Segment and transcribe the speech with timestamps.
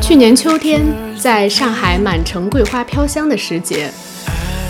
[0.00, 0.82] 去年秋天，
[1.18, 3.90] 在上海满城桂花飘香的时节，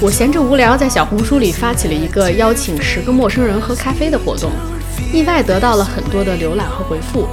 [0.00, 4.50] 我闲着无聊，在小红书里发起了一个邀请十个陌生人喝咖啡的活动，
[5.12, 7.28] 意外得到了很多的浏览和回复。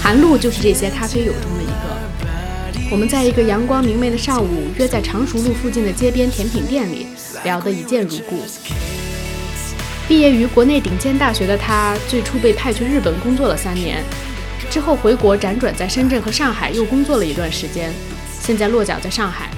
[0.00, 2.88] 韩露就是这些咖啡友中的一个。
[2.90, 7.08] 我们在一个阳光明媚的上午，约在常熟路附近的街边甜品店里，
[7.44, 8.42] 聊得一见如故。
[10.08, 14.02] 毕业于国内顶尖大学的他，最初被派去日本工作了三年，
[14.70, 17.92] 之后回国辗转在深圳和上海又工作了一段时间，
[18.40, 19.50] 现在落脚在上海。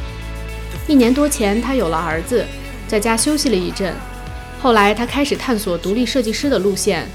[0.89, 2.45] 一年多前，他有了儿子，
[2.89, 3.95] 在家休息了一阵，
[4.61, 7.07] 后来他开始探索独立设计师的路线，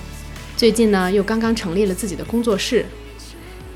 [0.56, 2.86] 最近呢又刚刚成立了自己的工作室。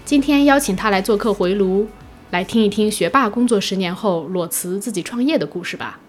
[0.05, 1.85] 今天邀请他来做客回炉，
[2.31, 5.99] 来听一听学霸工作十年后裸辞自己创业的故事吧。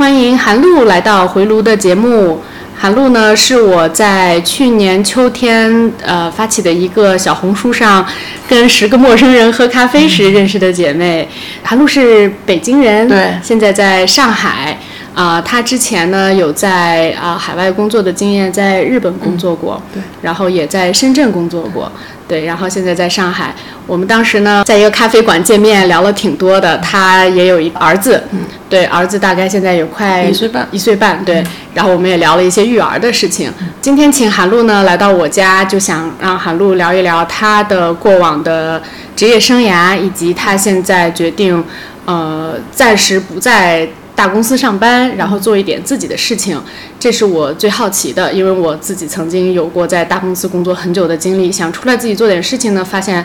[0.00, 2.40] 欢迎韩露来到回炉的节目。
[2.74, 8.06] 韩露呢，是我在去年秋天呃发起的一个小红书上，
[8.48, 11.28] 跟十个陌生人喝咖啡时认识的姐妹。
[11.62, 14.78] 韩露是北京人，对现在在上海。
[15.14, 21.90] 啊、他之前呢有在啊、海外工作的经验，在日本工作过，对，然后也在深圳工作过，
[22.28, 23.54] 对，然后现在在上海。
[23.86, 26.78] 我们当时呢在一个咖啡馆见面，聊了挺多的。
[26.78, 28.38] 他也有一个儿子，嗯，
[28.68, 31.42] 对，儿子大概现在有快一岁半一岁半，对。
[31.74, 33.52] 然后我们也聊了一些育儿的事情。
[33.80, 38.80] 今天请韩露呢来到我家，就想让韩露聊一聊她的过往的
[39.16, 41.64] 职业生涯，以及她现在决定，
[42.04, 43.88] 呃，暂时不在
[44.20, 46.62] 大公司上班，然后做一点自己的事情。
[46.98, 53.24] 这是我最好奇的，因为我自己曾经有过在大公司工作很久的经历，想出来自己做点事情呢，发现。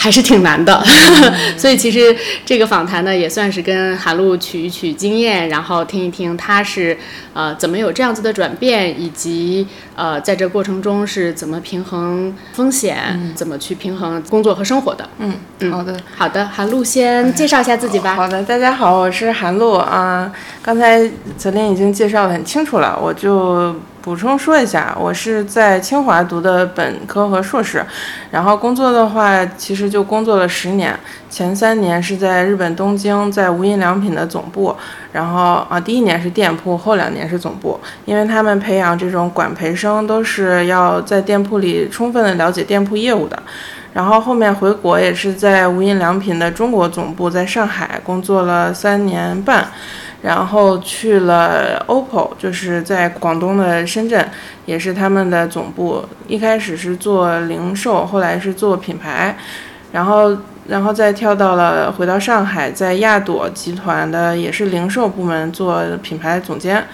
[0.00, 0.80] 还是挺难的，
[1.58, 2.16] 所以其实
[2.46, 6.96] 这个访谈呢，也算是跟韩露取一取经验，然后听一听他是
[7.34, 9.66] 呃怎么有这样子的转变，以及
[9.96, 15.08] 呃在这过程中是怎么平衡风险，怎么去平衡工作和生活的。
[15.18, 15.96] 嗯，嗯好的。
[16.16, 18.14] 好的，韩露先介绍一下自己吧。
[18.14, 20.30] 好的，大家好，我是韩露啊。
[20.62, 23.74] 刚才泽林已经介绍的很清楚了，我就
[24.08, 27.84] 补充说一下，我是在清华读的本科和硕士，
[28.30, 30.98] 然后工作的话，其实就工作了十年。
[31.28, 34.74] 前三年是在日本东京，在无印良品的总部，
[35.12, 43.38] 然后啊，第一年是店铺，后两年是总部，因为他们培养这种管培生都是要在店铺里充分的了解店铺业务的。
[43.92, 49.68] 然后后面回国也是在无印良品的中国总部，在上海工作了三年半，
[50.22, 54.28] 然后去了 OPPO，就是在广东的深圳，
[54.66, 56.04] 也是他们的总部。
[56.26, 59.36] 一开始是做零售，后来是做品牌，
[59.92, 60.36] 然后
[60.66, 66.84] 然后再跳到了回到上海，在亚朵集团的也是零售部门做品牌总监。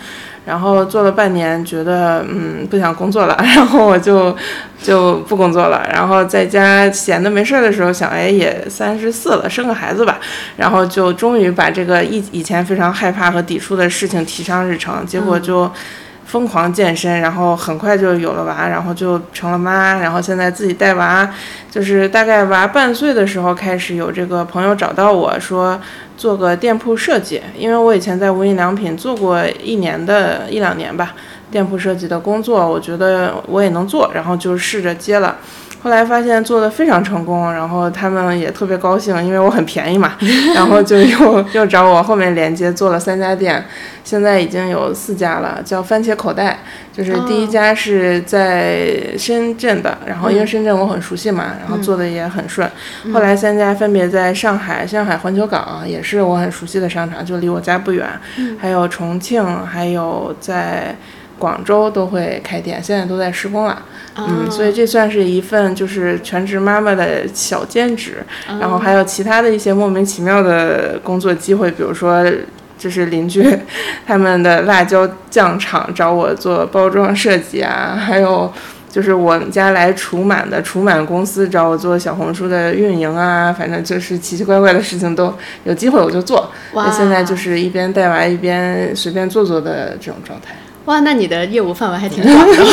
[0.44, 4.37] 然后做了半年，觉得嗯不想工作了， 然后我就
[4.82, 10.19] 就不工作了，然后在家闲的没事儿的时候想，哎也三十四了，生个孩子吧，
[10.56, 15.71] 然后就终于把这个以以前非常害怕和抵触的事情提上日程，结果就。
[16.34, 21.33] 疯狂健身，然后很快就有了娃，然后就成了妈，然后现在自己带娃，
[21.71, 25.81] 就是大概娃半岁的时候开始有这个朋友找到我说
[26.17, 31.15] 做个店铺设计，因为我以前在无印良品做过一年的一两年吧，
[31.55, 35.37] 店铺设计的工作，我觉得我也能做，然后就试着接了。
[35.85, 40.15] 后来发现做的非常成功，然后他们也特别高兴，因为我很便宜嘛，
[40.53, 43.65] 然后就又又找我后面连接做了三家店，
[44.03, 46.59] 现在已经有四家了，叫番茄口袋，
[46.93, 52.69] 就是第一家是在深圳的，然后因为深圳我很熟悉嘛，然后做的也很顺，
[53.13, 58.09] 后来三家分别在上海，上海环球港也是我很熟悉的商场，就离我家不远，
[58.59, 60.97] 还有重庆，还有在。
[61.44, 63.82] 广州都会开店，现在都在施工了。
[64.17, 72.25] 嗯，所以这算是一份就是全职妈妈的小兼职，然后还有其他的一些莫名其妙的工作机会，比如说
[72.79, 73.44] 就是邻居
[74.06, 78.50] 他们的辣椒酱厂找我做包装设计啊，还有
[78.88, 86.52] 就是我们家来除螨的除螨公司找我做小红书的运营啊，反正就是奇奇怪怪的事情都有机会我就做。
[86.75, 90.55] 哇那现在就是一边带娃一边随便做做的这种状态。
[90.87, 92.55] 哇，那你的业务范围还挺广的。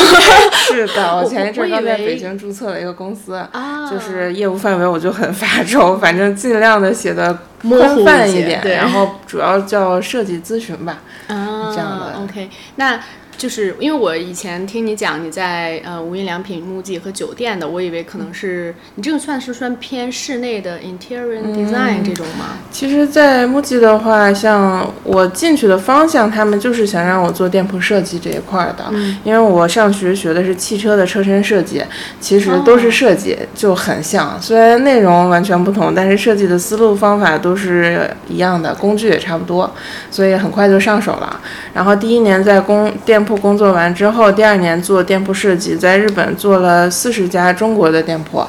[0.68, 11.00] 是的， 我前一阵刚在北京注册了一个公司，啊就是业务范围我就很发愁，反正尽量的写的模糊宽泛一点，然后主要叫设计咨询吧。
[11.28, 13.00] 啊，这样的 OK，那
[13.42, 22.60] 就是因为我以前听你讲你在呃无印良品、MUJI 和酒店的，我以为可能是你这个算是算偏室内的 interior design 这种吗？
[22.70, 28.86] 其实，在 MUJI 的话，像我进去的方向，他们就是想让我做店铺设计这一块儿的，
[29.24, 31.84] 因为我上学学的是汽车的车身设计，
[32.20, 39.74] 其实都是设计，就很像，虽然内容完全不同，但是设计的思路方法都是一样的，工具也差不多，
[40.12, 41.42] 所以很快就上手了。
[41.74, 48.46] 然后第一年在工店铺工作完之后，第二年做店铺设计，在日本做了四十家中国的店铺，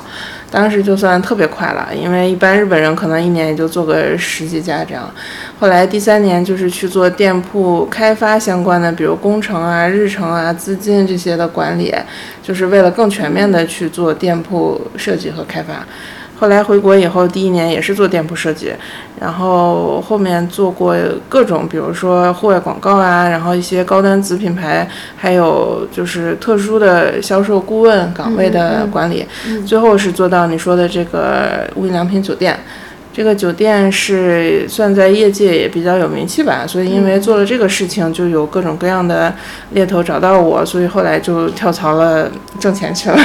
[0.51, 5.11] 当时就算特别快了，因为一般日本人可能一年也就做个十几家这样。
[5.59, 11.95] 后来第三年就是去做店铺开发相关的，比如工程啊、日程啊、资金这些的管理，
[12.43, 15.85] 就是为了更全面的去做店铺设计和开发。
[16.43, 18.73] 后来回国以后，第一年也是做店铺设计，
[19.21, 20.97] 然后后面做过
[21.29, 29.25] 各种，比如说户外广告啊，然后一些高端子品牌，还有就是特殊的销售顾问岗位的管理，
[29.65, 32.59] 最后是做到你说的这个无印良品酒店。
[33.13, 39.33] 这个酒店是算在业界也比较有名气吧，所以因为做了这个事情，就有各种各样的
[39.73, 43.19] 猎头找到我，所以后来就跳槽了，挣钱去了。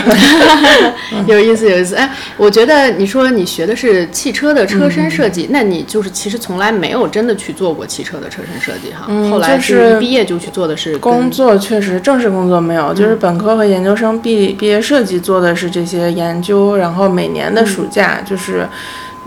[1.25, 1.95] 有意思，有意思。
[1.95, 9.07] 哎，我觉得你说你学的是汽车的车身设计，那你就是其实从来没有真的去做过汽车的车身设计哈。
[9.31, 18.67] 后来是毕业就去做的是工作，确实正式工作没有，就是本科和研究生毕毕业设计做的是这些研究，然后每年的暑假就是。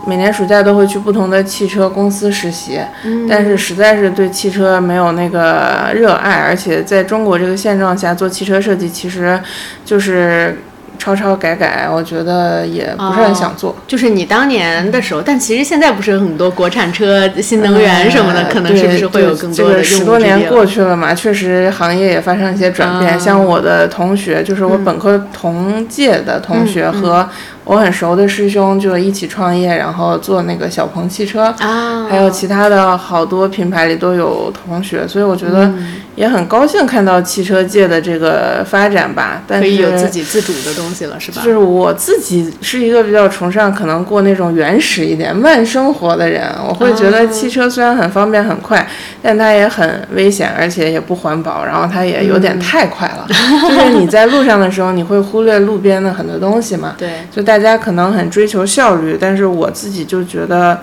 [0.07, 2.81] 每年暑假都会去不同的汽车公司实习，
[3.29, 9.41] 但是实在是对汽车没有那个热爱，而且在中国这个现状下做汽车设计，其实
[9.85, 10.57] 就是。
[11.01, 13.75] 抄抄改改，我觉得也不是很想做。
[13.89, 23.19] 就是你当年的时候，但其实现在不是有很多国产车、新能源什么的，可能是不是会有更多的这个十多年过去了嘛，确实行业也发生一些转变。
[23.19, 27.27] 像我的同学，就是我本科同届的同学和
[27.65, 35.73] 我很熟的师兄，就一起创业，然后做那个小鹏汽车啊，还有其他的好多品牌里都有同学，所以我觉得
[36.17, 39.43] 也很高兴看到汽车界的这个发展吧。
[39.47, 41.19] 但可以有自己自主的东西了。
[41.19, 41.43] 是吧？
[41.45, 48.87] 就是我自己是一个比较崇尚可能过那种原始一点慢生活的人，我会觉得汽车虽然很方便很快，
[49.23, 53.27] 但它也很危险，而且也不环保，然后它也有点太快了。
[53.69, 56.95] 就是你在路上的时候，你会忽略路边的很多东西嘛？
[56.99, 57.11] 对。
[57.31, 60.79] 就大家可能很追求效率，但是我自己就觉得，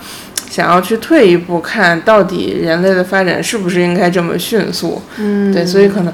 [0.49, 5.01] 想要去退一步看，到底人类的发展是不是应该这么迅速？
[5.17, 6.13] 嗯，对，所以可能。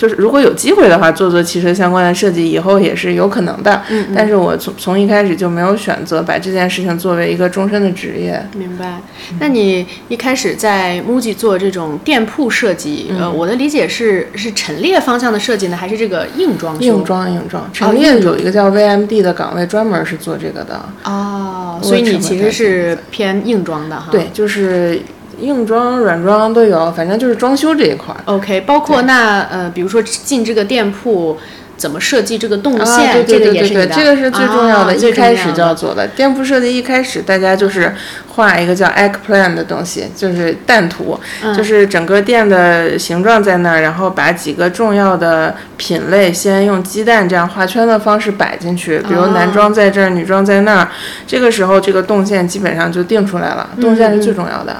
[0.00, 3.82] 就是如果有机会的话，做做汽车相关的设计，以后也是有可能的。
[3.90, 8.42] 嗯，但是我从从一开始就没有选择把这件事情作为一个终身的职业。
[8.56, 8.98] 明白。
[9.38, 16.80] 那你一开始在 MUJI 做这种店铺设计，呃，我的理解是是陈列方向的设计呢，还是这个硬装？
[16.80, 17.68] 硬装，硬装。
[17.70, 20.82] 陈列有一个叫 VMD 的岗位，专门是做这个的。
[21.04, 24.08] 哦，所以你其实是偏硬装的哈。
[24.10, 24.98] 对，就是。
[25.40, 28.14] 硬装、软装都有，反正就是装修这一块。
[28.26, 31.36] OK，包括那呃，比如说进这个店铺。
[31.80, 33.24] 怎么设计这个动线？
[33.24, 36.06] 对对对对，这个是最重要的，一开始就要做的。
[36.08, 37.94] 店铺设计一开始，大家就是
[38.34, 41.18] 画一个叫 egg plan 的东西，就是蛋图，
[41.56, 50.88] 就是整个店的形状在那儿，然后把几个重要的品类先用鸡蛋这样画圈的方式摆进去，比如男装在这儿，女装在那儿。
[51.26, 53.70] 这个时候，这个动线基本上就定出来了。
[53.80, 54.76] 动线是最重要的。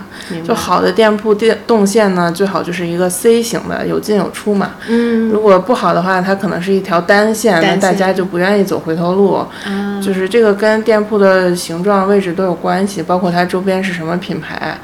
[0.47, 4.73] 就好的店铺店动线呢，最好就是一个 C 型的，有进有出嘛。
[4.87, 5.31] 嗯。
[5.31, 6.90] 如果不好的话，它可能是一条。
[6.91, 9.47] 条单线，那大家就不愿意走回头路。
[10.03, 14.77] 就是这个跟店铺的形状、位置都有关系，包括它周边是什么品牌。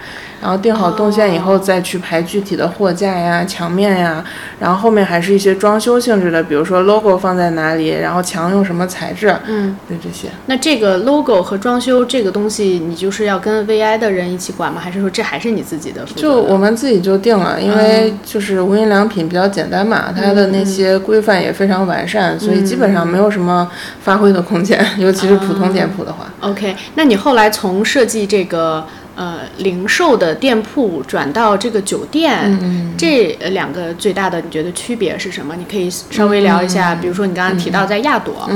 [0.47, 4.25] 然后定好动线以后，再去排具体的货架呀、墙面呀，
[4.61, 10.29] 然后后面还是一些装修性质的，比如说 logo 放在哪里，然后墙用什么材质，嗯，对这些。
[10.47, 14.81] 那这个 logo 和装修这个东西，你就是要跟 VI 的人一起管吗？
[14.81, 16.05] 还是说这还是你自己的？
[16.15, 23.69] 就我们自己就定了，因为就是无印良品比较简单嘛，它的那些规范也非常完善，所以基本上没有什么
[24.01, 26.27] 发挥的空间， 尤其是普通店铺的话。
[26.43, 28.87] OK，那你后来从设计这个。
[29.17, 35.57] 呃，零售的店铺转到这个酒店，这两个最大的你觉得区别是什么？
[35.57, 38.47] 你可以稍微聊一下，比如说你刚刚提到在亚朵，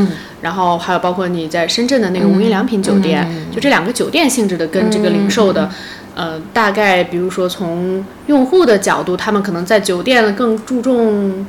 [0.42, 5.70] 然后还有包括你在深圳的那个无印良品酒店，就这两个酒店性质的跟这个零售的，
[6.14, 11.46] 呃，大概比如说从用户的角度，他们可能在酒店更注重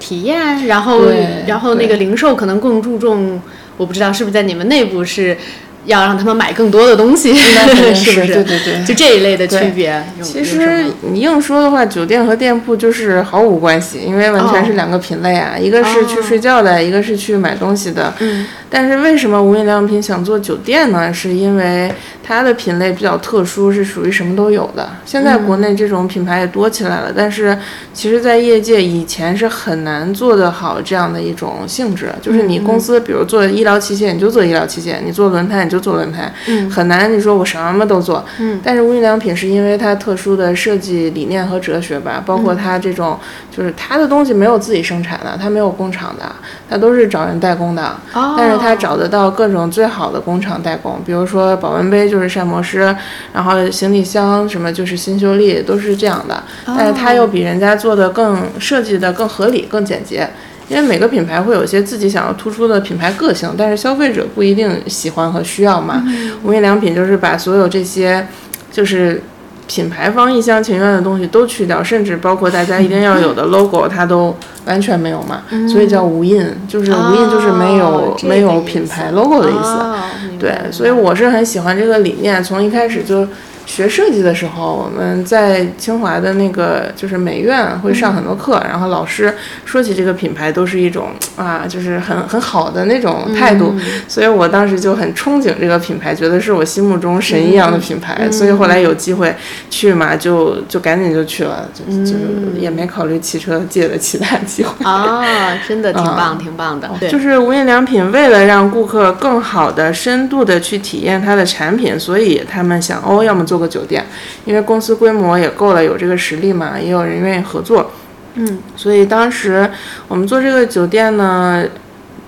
[0.00, 1.02] 体验，然后
[1.46, 3.42] 然后那个零售可能更注重，
[3.76, 5.36] 我不知道是不是在你们内部是。
[5.84, 8.34] 要让他们买更多的东西， 是是不是？
[8.34, 10.02] 对对对就这一类的区别。
[10.22, 18.12] 其实你硬说的话，酒店和店铺就是毫无关系，因为完全是两个品类啊，一个是去睡觉的，一个是去买东西的。
[18.20, 18.46] 嗯。
[18.74, 21.14] 但是为什么无印良品想做酒店呢？
[21.14, 24.88] 是因为它的品类比较特殊，是属于什么都有的。
[25.04, 27.56] 现在国内这种品牌也多起来了，但是
[27.92, 32.12] 其实，在业界以前是很难做得好这样的一种性质。
[32.20, 36.34] 就是你公司，比如做医疗器械，你就做医疗器械；你做轮胎，你就做轮胎。
[36.48, 36.68] 嗯。
[36.68, 38.24] 很难，你说我什么都做。
[38.40, 38.60] 嗯。
[38.64, 43.16] 但是无印良品是因为它特殊的设计理念和哲学吧，包括它这种，
[43.56, 46.24] 就是它的东西没有自己生产的，它没有工厂的，
[46.68, 47.96] 它都是找人代工的。
[48.14, 48.34] 哦。
[48.36, 52.96] 但是它找得到各种最好的工厂代工，比如说保温杯就是膳魔师，
[53.34, 56.42] 然后行李箱什么就是新秀丽，都是这样的。
[56.64, 60.26] 但是它又比人家做的更设计的更合理、更简洁。
[60.66, 66.02] 因为每个品牌会有一些自己想要突出的品牌个性，但是消费者不一定喜欢和需要嘛。
[66.42, 68.26] 无印良品就是把所有这些，
[68.72, 69.22] 就是
[69.66, 74.34] 品牌方一厢情愿的东西都去掉，甚至包括大家一定要有的 logo， 它都
[74.66, 75.42] 完全没有嘛。
[75.68, 80.38] 所以叫无印，就是无印就是没有没有品牌 logo 的意思。
[80.38, 83.26] 对，所以我是很喜欢这个理念，从一开始就。
[83.66, 93.74] 学设计的时候，我们在清华的那个就是美院会上很多课，然后老师说起这个品牌都是一种啊，就是很很好的那种态度，
[94.06, 99.34] 所以我当时就很憧憬这个品牌，觉得是我心目中神一样的品牌，所以后来有机会
[99.70, 102.14] 去嘛，就就赶紧就去了，就就
[102.58, 105.24] 也没考虑汽车界的其他机会啊，
[105.66, 106.90] 真的 挺棒，挺棒的。
[107.08, 113.53] 就是无印良品为了让顾客更好的、深度的去体验它的产品，所以他们想哦，要么做。
[113.54, 114.04] 做个酒店，
[114.44, 117.92] 因为公司规模也够了，有这个实力嘛，也有人愿意合作，
[118.34, 119.70] 嗯，所以当时
[120.08, 121.64] 我们做这个酒店呢，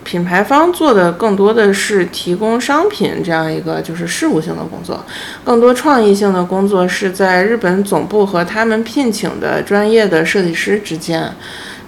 [0.05, 5.05] 品牌方做的更多的是提供商品这样一个就是事务性的工作，
[5.43, 11.29] 更多创意性的工作是在日本总部和他们聘请的专业的设计师之间，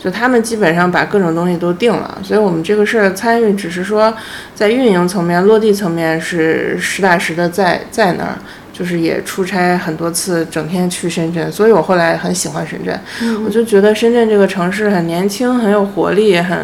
[0.00, 4.12] 就他们基本上把各种东西都定了，所以我们这个事儿参与只是说
[4.52, 8.37] 在运营层面、落地层面是实打实的在在那儿。
[8.78, 12.97] 就是也出差很多次，整天去深圳，所以我后来很喜欢深圳。
[13.44, 16.56] 我就觉得深圳这个城市很年轻，很有活力，很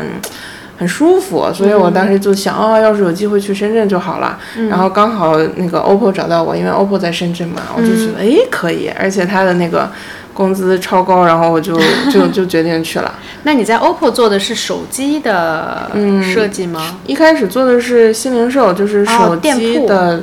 [0.78, 4.38] 很舒服，所以我当时就想，哦，要是有机会去深圳就好了。
[4.70, 9.90] 然后刚好那个 OPPO 找到我，因为 OPPO 在深圳嘛，我就觉得哎可以，而且它的那个
[10.32, 11.76] 工资超高，然后我就
[12.12, 13.12] 就就决定去了。
[13.42, 15.90] 那你在 OPPO 做的是手机的
[16.32, 16.98] 设计吗？
[17.06, 20.22] 一开始做的是新零售，就是手机的。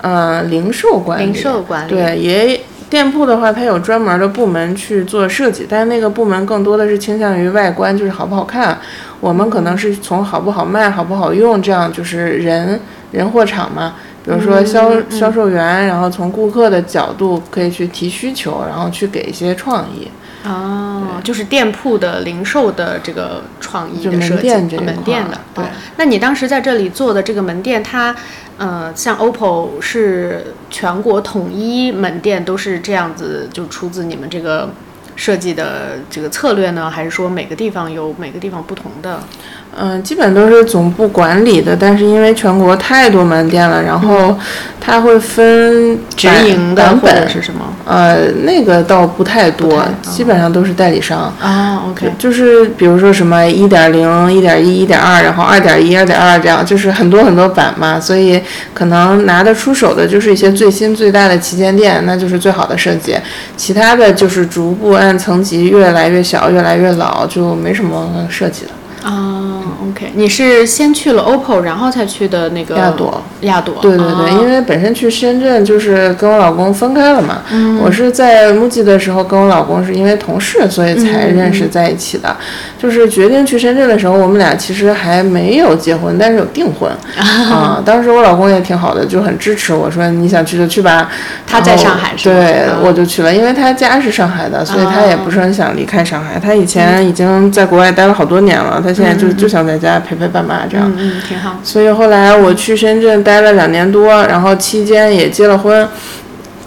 [0.00, 8.78] 呃，零售管理，零售管理，对，也店铺的话，它有专门的部门去做设计，但是那个部门更多的是倾向于外观，就是好不好看。
[9.20, 13.94] 我们可能是从好不好卖、好不好用这样，就是人人货场嘛。
[14.24, 20.08] 比如说销销售员，然后从顾客的角度可以去提需求，然后去给一些创意。
[20.44, 25.38] 哦，就是店铺的零售的这个创意的设计，门店的。
[25.54, 25.64] 对，
[25.96, 28.14] 那你当时在这里做的这个门店，它。
[28.58, 34.68] 呃，像 OPPO 是全国统一门店都是这样子，就出自你们这个
[35.14, 39.20] 设计的这个策略呢，还是说每个地方有每个地方不同的？
[39.80, 44.36] 嗯，基本都是总部管理的，但是因为全国太多门店了，然后
[44.80, 47.60] 它会分直营的或者是什么？
[47.84, 51.32] 呃，那个倒不太多，基本上都是代理商。
[51.40, 58.42] 啊，OK，就是比如说什么一点零、一点一、一点二，然后二点一、二点二这样，就是很多很多版嘛，所以
[58.74, 63.16] 可能拿得出手的就是一些最新最大的旗舰店，那就是最好的设计，
[63.56, 68.70] 其他的就是逐步按层级越来越小、越来越老，就没什么设计了。
[69.04, 69.57] 啊
[69.90, 73.22] ，OK，你是先去了 OPPO，然后才去的那个亚朵。
[73.42, 77.42] 亚朵，对对对，因为本身去深圳就是跟我老公分开了嘛。
[77.52, 77.78] 嗯。
[77.78, 82.36] 我是在 MUJI 的时候跟我老公是因为同事，所以才认识在一起的。
[82.76, 86.90] 就是决定去深圳的时候，我们俩其实还没有结婚，但是有订婚。
[87.16, 87.80] 啊。
[87.84, 91.08] 当时我老公也挺好的，就很支持我说你想去就去吧。
[91.46, 92.34] 他在上海是吧？
[92.34, 96.40] 对，我就去了，因为他家是上海的，所以他也不是很想离开上海。
[96.40, 98.82] 他以前已经在国外待了好多年了。
[98.84, 101.58] 他现在就就想在家陪陪爸妈这样，嗯，挺好。
[101.62, 105.88] 所以后来我去深圳待了两年多，然后期间也结了婚，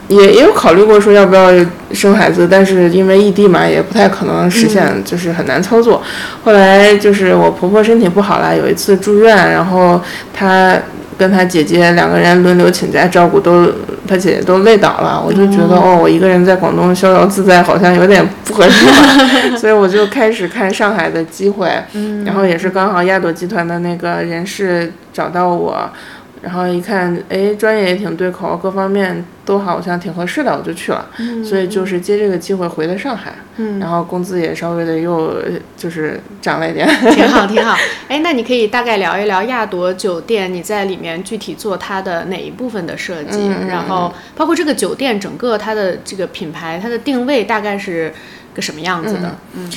[0.07, 1.49] 也也有考虑过说要不要
[1.93, 6.01] 生孩子，但是因为异地嘛，也不太可能实现，就是很难操作。
[6.43, 10.01] 后来就是我婆婆身体不好了，有一次住院，然后
[10.33, 10.77] 她。
[11.17, 13.71] 跟她姐姐两个人轮流请假照顾，都
[14.11, 18.85] 他姐姐都累倒了，我就觉得哦，我一个人在广东逍遥自在，好像有点不合适，
[19.57, 21.71] 所以我就开始看上海的机会，
[22.25, 25.89] 然后也是刚好亚朵集团的那个人事找到我，
[26.41, 31.07] 然后一看，哎，专业也挺对口，各方面都好像挺合适的，我就去了。
[31.47, 35.39] 所以就是借这个机会回了上海，嗯然后工资也稍微的又
[35.77, 36.87] 就是涨了一点。
[37.11, 37.77] 挺好，挺好。
[38.09, 43.47] 哎，那你可以大概聊一聊亚朵酒店，你在里面具体做它的哪一部分的设计？
[43.69, 48.11] 然后包括这个酒店整个它的这个品牌，它的定位大概是
[48.55, 49.37] 个什么样子的？
[49.53, 49.69] 嗯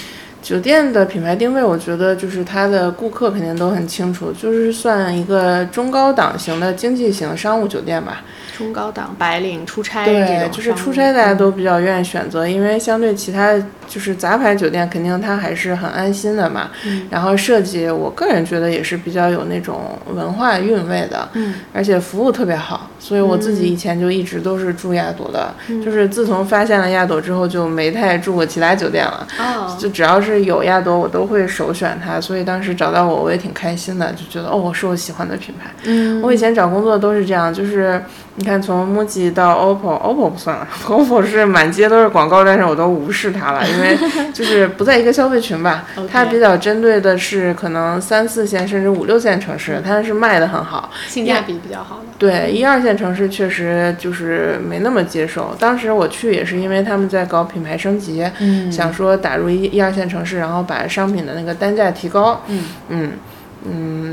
[0.44, 8.22] 酒店的品牌定位，我觉得就是它的顾客肯定都很清楚，就是算一个中高档型的经济型商务酒店吧。
[8.54, 13.54] 中高档白领出差对，就是出差大家都比较愿意选择，因为相对其他
[13.94, 16.68] 就是杂牌酒店，肯定它还是很安心的嘛。
[16.84, 29.24] 嗯然后设计，我个人觉得也是比较有那种文化韵味的，嗯而且服务特别好，所以我自己以前就一直都是住亚朵的，嗯就是自从发现了亚朵之后，就没太住过其他酒店了。
[29.38, 35.70] 哦，就只要是有亚朵，我都会首选它，所以当时找到我，我也挺开心的，就觉得哦，是我喜欢的品牌。
[35.84, 38.02] 嗯我以前找工作都是这样，就是
[38.36, 43.83] 你看从 MUJI 到 OPPO，OPPO 不算了， OPPO 是满街都是广告，但是我都无视它了，因为
[44.32, 45.84] 就是不在一个消费群吧。
[46.10, 50.90] 它比较针对的是可能三四线甚至五六线城市，它是卖的很好。
[51.08, 52.02] 性价比比较好的。
[52.18, 55.54] 对，一二线城市确实就是没那么接受。
[55.58, 62.42] 当时我去也是因为他们在搞品牌升级，嗯想说打入一一二线城市，然后把商品的那个单价提高。
[62.48, 63.12] 嗯嗯嗯，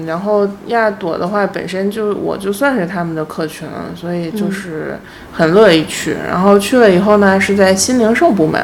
[0.08, 4.98] 然后亚朵的话，本身就我就算是他们的客群了，所以就是
[5.34, 6.16] 很乐意去。
[6.28, 8.62] 然后去了以后呢，是在新零售部门，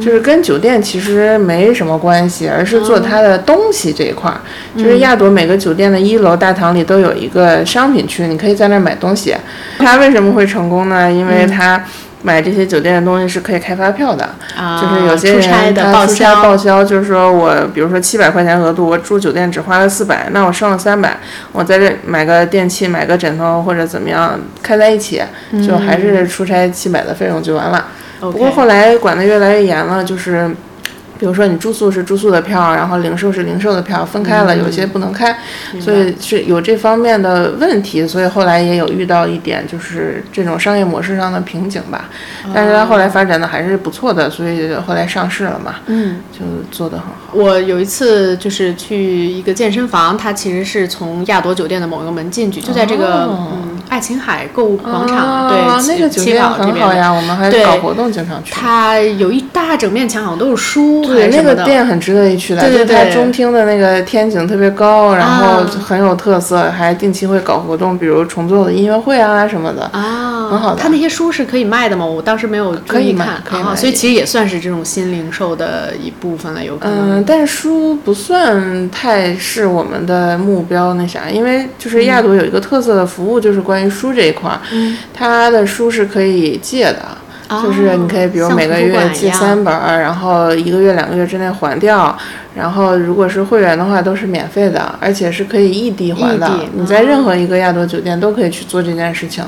[0.00, 4.40] 就是跟酒店其实没什么关系，而是做它的东西这一块儿。
[4.76, 9.36] 就是亚朵每个酒店的一楼大堂里都有一个商品区，你可以在那儿买东西。
[9.78, 11.10] 它为什么会成功呢？
[11.12, 11.82] 因为它
[12.22, 14.34] 买这些酒店的东西是可以开发票的。
[14.56, 21.18] 啊，就是有些出差人的报他出差销，报销，就是说我比如说七百块钱额度，我住酒店只花了四百，那我剩了三百，
[21.52, 25.22] 我在这买个电器、买个枕头或者怎么样开在一起，
[25.66, 27.86] 就还是出差七百的费用就完了。
[28.20, 30.50] 不过后来管得越来越严了，就是。
[31.22, 35.32] 比如说你住宿是住宿的票，然后零售是零售的票，分开了，有些不能开，
[35.78, 42.06] 所以是有这方面的问题，所以后来也有遇到一点就是这种商业模式上的瓶颈吧。
[42.52, 46.18] 但是它后来发展的还是不错的，所以后来上市了嘛，嗯。
[46.32, 46.40] 就
[46.72, 47.12] 做得很好。
[47.32, 56.42] 我有一次就是去一个健身房，它其实是从亚朵酒店的某一个门进去，就在这个、哦嗯爱琴海购物广场，啊对，那个酒店。
[56.42, 58.50] 很好呀，我们还搞活动经常去。
[58.50, 61.62] 它有一大整面墙，好像都是书还对，那个。
[61.62, 69.82] 店很值得一去的，对对就是它中厅的那个天井特别高，然后啊很有特色，还定期会搞活动，比如重奏的音乐会啊什么的。
[69.92, 72.04] 啊，很好的它那些书是可以卖的吗？
[72.04, 77.18] 我当时没有注可以卖意看，所以其实也算是这种新零售的一部分了，有可能。
[77.18, 86.98] 嗯，但是书不算太是我们的目标那啥，因为就是亚朵有一个特色的服务，就是关于书这一块儿，嗯它的书是可以借的。
[87.62, 92.16] 就是你可以，比如每个月借三本儿，然后一个月、两个月之内还掉。
[92.54, 96.50] 然后如果是会员的话，都是免费的，而且是可以异地还的。
[96.74, 99.42] 你在任何一个亚朵酒店都可以去做这件事情。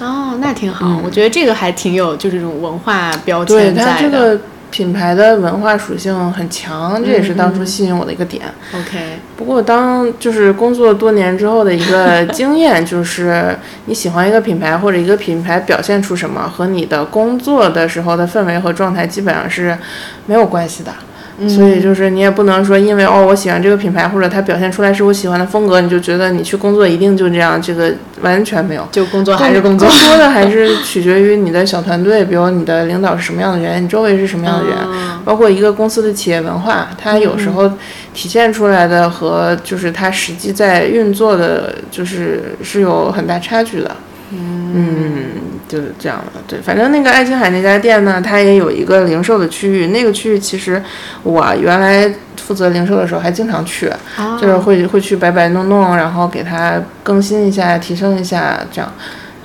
[0.00, 3.90] 哦，那挺好，嗯我觉得这个还挺有就这种文化标签在的。
[3.92, 4.38] 它这个
[4.70, 8.42] 品牌的文化属性很强，这也是当初吸引我的一个点。
[8.74, 19.76] OK，不过，当就是工作多年之后的一个经验，就是你喜欢一个品牌或者一个品牌表现出什么，和你的工作的时候的氛围和状态基本上是
[20.26, 20.92] 没有关系的。
[21.46, 28.88] 所以就是你也不能说，因为哦我喜欢这个品牌，或者它表现出来是我喜欢的风格，你就觉得你去工作一定就这样，这个完全没有。
[28.90, 30.08] 就工作还是工作更。
[30.08, 37.68] 多的还是取决于你的小团队，比如你的领导是什么样的人，你周围是什么样的人，嗯包括一个公司的企业文化，它有时候
[38.14, 43.94] 体现出来的和就是它实际在运作的，就是是有很大差距的。
[44.30, 45.26] 嗯，
[45.68, 46.40] 就是这样的。
[46.48, 50.82] 对，反正那个爱琴海那家店呢，它也有一个零售的区域，那个区域其实
[51.22, 58.92] 我原来负责零售的时候还经常去，啊就是会会去摆摆弄弄，然后给它更新一下、提升一下，这样。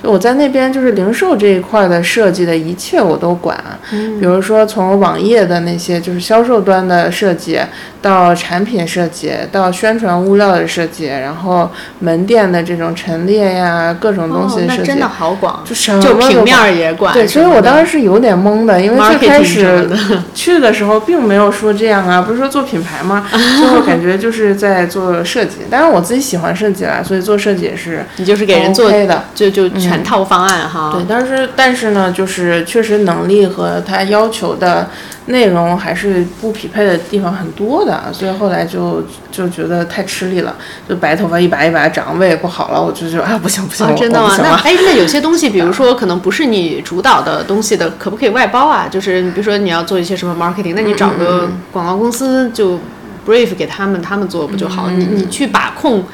[0.02, 3.56] 就我在那边就是零售这一块的设计的一切我都管，
[3.88, 7.60] 比如说从网页的那些就是销售端的设计，
[8.02, 17.14] 到产品设计，到宣传物料的设计，然后门店的这种陈列呀，各种东西的设计，哦那真的好广，就什么就平面儿也管。
[17.14, 19.88] 对，所以我当时是有点懵的，因为最开始
[20.34, 23.26] 去的时候并没有说这样啊，不是说做品牌吗？
[23.30, 25.58] 最后感觉就是在做设计。
[25.70, 29.22] 当然我自己喜欢设计啦，所以做设计也是你就是给人做的。
[29.34, 30.90] 就就全全套方案哈。
[30.92, 34.88] 对，但是但是呢，就是确实能力和他要求的
[35.26, 40.54] 内容还是不匹配的地方很多的，所以后来就就觉得太吃力了，
[40.88, 44.36] 就白头发一把一把长，胃也不好了，我就觉得啊不行不行，啊，真的吗？
[44.38, 48.88] 那哎，那有些东西，比如说可能不是你主导的东西的，可不可以外包啊？
[48.90, 52.80] 就是比如说你要做一些什么 marketing，那你找嗯个广告公司就
[53.24, 54.90] brief 给他们，他们做不就好？
[54.90, 56.04] 你你去把控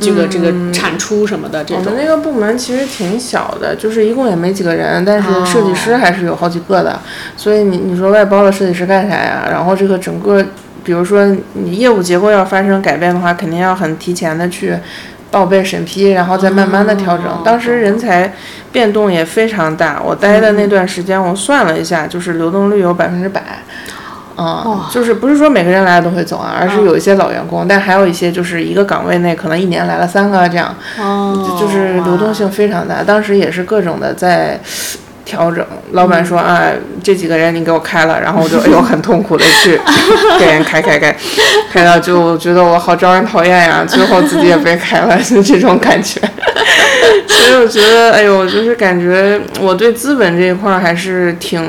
[0.00, 2.00] 这个这个产出什么的这种我们。
[2.02, 6.98] 那个部门其实挺小的，就是一共也没几个人，但是设计师还是有好几个的。
[7.36, 9.46] 所以你你说外包的设计师干啥呀？
[9.50, 10.44] 然后这个整个，
[10.82, 14.76] 比如说你业务结构要发生改变的话，肯定要很提前的去
[15.30, 17.26] 报备审批，然后再慢慢的调整。
[17.26, 18.32] 哦当时人才
[18.72, 23.42] 变动也非常大，我待的那段时间，我算了一下，就是流动率有百分之百。
[24.40, 33.02] 嗯，就是不是说每个人来了都会走啊，而是有一些老员工，但还有一些就是一个岗位内可能一年来了三个这样，哦，就是流动性非常大。
[33.02, 34.58] 当时也是各种的在
[35.26, 35.64] 调整。
[35.92, 36.62] 老板说啊，
[37.02, 39.78] 这几个人你给我开了，然后我就哎呦 很痛苦的去
[40.40, 41.14] 给人开开开，
[41.70, 46.20] 开到就觉得我好招人讨厌呀，最后自己也被开了， 就这种感觉。
[47.28, 51.62] 所以我觉得，哎呦，就是感觉我对资本这一块儿还是挺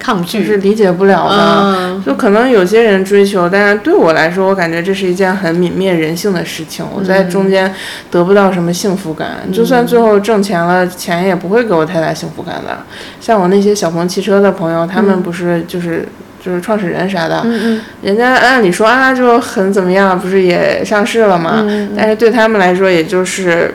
[0.00, 1.36] 抗拒是理解不了的。
[1.76, 6.84] 嗯就可能有些人追求，但是对我来说，我感觉这是一件很泯灭人性的事情。
[6.92, 7.72] 我在中间
[8.10, 12.78] 得不到什么幸福感，就算最后挣钱了，钱也不会给我太大幸福感的。
[13.20, 16.08] 像我那些小鹏汽车的朋友，他们不是就是。
[16.42, 21.66] 就是创始人啥的，嗯人家按理说啊就很怎么样，不是也上市了吗？
[21.68, 23.74] 嗯但是对他们来说，也就是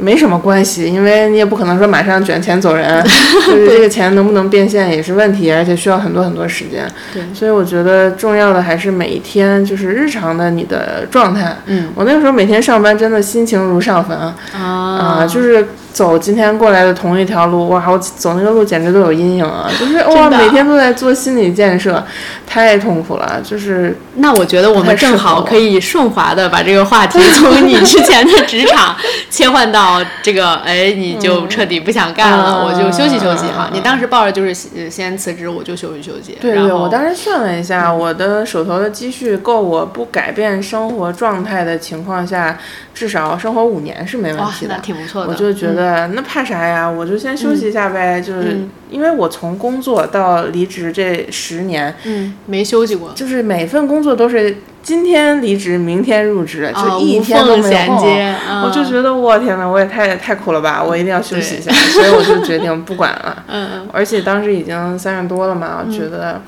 [0.00, 3.02] 没什么关系，因为你也不可能说马上卷钱走人，
[3.46, 6.86] 就是这个钱能不能变现也是问题，而且需要很多很多时间。
[7.12, 11.56] 对所以我觉得重要的还是每一天就是日常的你的状态。
[11.66, 22.02] 嗯我那个时候每天上班真的心情如上坟啊、啊就是走今天过来的同一条路，哇，我走那个路简直都有阴影啊， 就是哇，每天都在做心理建设，
[22.46, 28.94] 太痛苦了，就是那我觉得我们正好可以顺滑的把这个话题 从你之前的职场
[29.28, 33.68] 切换到这个，哎，你就彻底不想干了，嗯我就休息休息哈。
[33.70, 36.36] 嗯你当时抱着就是呃先辞职，我就休息休息。
[36.40, 42.58] 对对，我当时算了一下，我的手头的积蓄够我不改变生活状态的情况下，
[42.92, 44.80] 至少生活五年是没问，题的那。
[44.80, 45.28] 挺不错的。
[45.28, 46.88] 我就觉得、那怕啥呀？
[46.88, 48.20] 我就先休息一下呗。
[48.20, 57.70] 就是嗯因为我从工作到离职这十年，嗯，没休息过，就是每份工作都是今天离职，明天入职，啊就一天都没有。
[57.70, 58.34] 衔接。
[58.64, 60.82] 我就，觉得我天呐，我也太太苦了吧！
[60.82, 63.44] 我一定要休息一下，所以我就决定不管了。
[63.46, 66.42] 嗯嗯，而且当时已经三十多了嘛，我觉得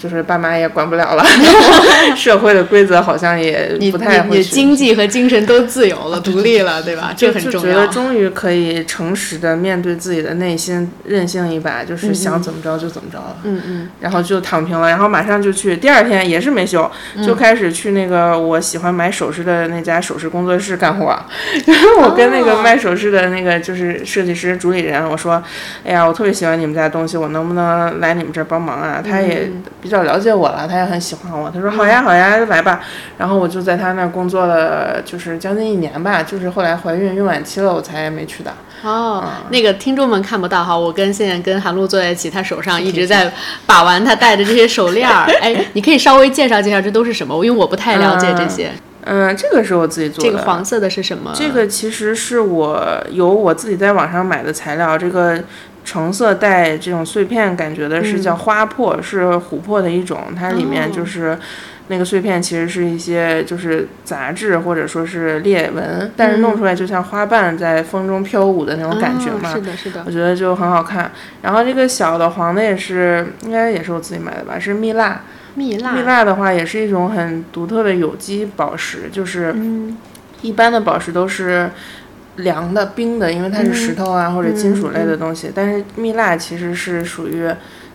[0.00, 1.24] 就是爸妈也管不了了，
[2.16, 7.12] 社会的规则好像也不太你你会去经济和精神都自由了， 独立了，对吧？
[7.16, 7.86] 这很重要就觉得。
[7.88, 13.36] 终于可以诚实的面对自己的内心，任性一把，就是想怎么着就怎么着了。
[13.42, 21.06] 嗯嗯然后就躺平了，然后马上就去，第二天也是没休，嗯就开始去那个我喜欢买首饰的那家首饰工作室干活。
[21.66, 25.42] 然 后我跟那哦个卖首饰的那个就是设计师主理人，我说，
[25.84, 29.02] 哎呀，我特别喜欢你们家东西，我能不能来你们这儿帮忙啊？
[29.04, 32.78] 他也嗯比较了解我了，他也很喜欢我，他说好呀好呀，来吧。
[33.16, 38.52] 然后我就在他那儿工作了，就是将近一年吧，就是后来怀孕孕晚期了，我才没去的。
[38.84, 43.32] 哦，那个听众们看不到哈，我跟现在跟韩露坐在一起，她手上一直在
[43.64, 45.24] 把玩她戴的这些手链儿。
[45.40, 47.42] 哎，你可以稍微介绍介绍这都是什么？
[47.42, 48.70] 因为我不太了解这些。
[49.10, 50.30] 嗯，这个是我自己做的。
[50.30, 51.32] 这个黄色的是什么？
[51.34, 55.42] 这个其实是我有我自己在网上买的材料，这个
[55.88, 61.38] 橙色带这种碎片感觉的是叫花珀，是琥珀的一种，它里面就是。
[61.90, 69.50] 那个碎片其实是一些就是杂质或者说是裂纹，但是弄出来就像花瓣在风中飘舞的那种感觉嘛。
[69.50, 70.10] 哦是的，是的我。
[70.10, 71.10] 觉得就很好看。
[71.40, 75.22] 然后这个小的黄的也是，应该也是我自己买的吧，是蜜蜡。
[75.54, 75.92] 蜜蜡。
[75.92, 79.96] 蜜蜡的话也是一种很独特的有机宝石，就是嗯
[80.42, 81.70] 一般的宝石都是
[82.38, 85.50] 凉的、冰的，因为它是石头啊、或者金属类的东西。
[85.54, 87.48] 但是蜜蜡其实是属于，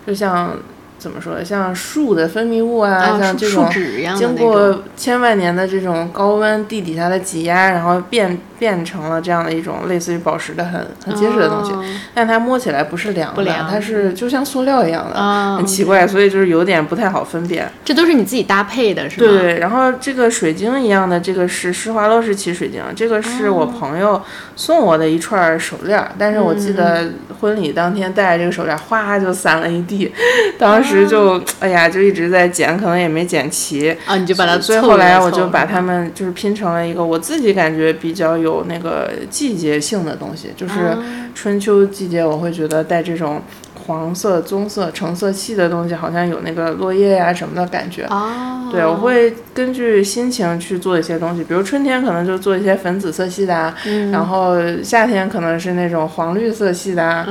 [0.08, 0.58] 就像
[1.04, 3.70] 怎么说，像树的分泌物啊，像这种
[4.18, 4.82] 经过。
[4.96, 11.74] 千万年的这种高温地底下的挤压，然后变变成了这样的一种类似于宝石的很很结实的东西。
[11.74, 11.84] 哦
[12.16, 17.70] 但它摸起来不是凉的，不凉它是就像塑料一样的，啊很奇怪，所以就是有点不太好分辨。
[17.84, 19.28] 这都是你自己搭配的，是吗？
[19.28, 24.22] 对，然后这个水晶一样的，这个是施华洛世奇水晶，这个是我朋友
[24.56, 27.10] 送我的一串手链儿，但是我记得
[27.42, 30.14] 婚礼当天戴这个手链儿，哗就散了一地，
[30.60, 40.98] 当时时就哎呀，就一直在剪，可能也没剪齐啊，你就把它所以后来我就把它们就是拼成了一个我自己感觉比较有那个季节性的东西，就是啊
[41.36, 43.42] 春秋季节，我会觉得带这种
[43.88, 48.06] 黄色、棕色、橙色系的东西，好像有那个落叶呀、什么的感觉。
[48.06, 57.26] 哦，对，我会根据心情去做一些东西，比如春天可能就做一些粉紫色系的啊，嗯然后夏天可能是那种黄绿色系的啊，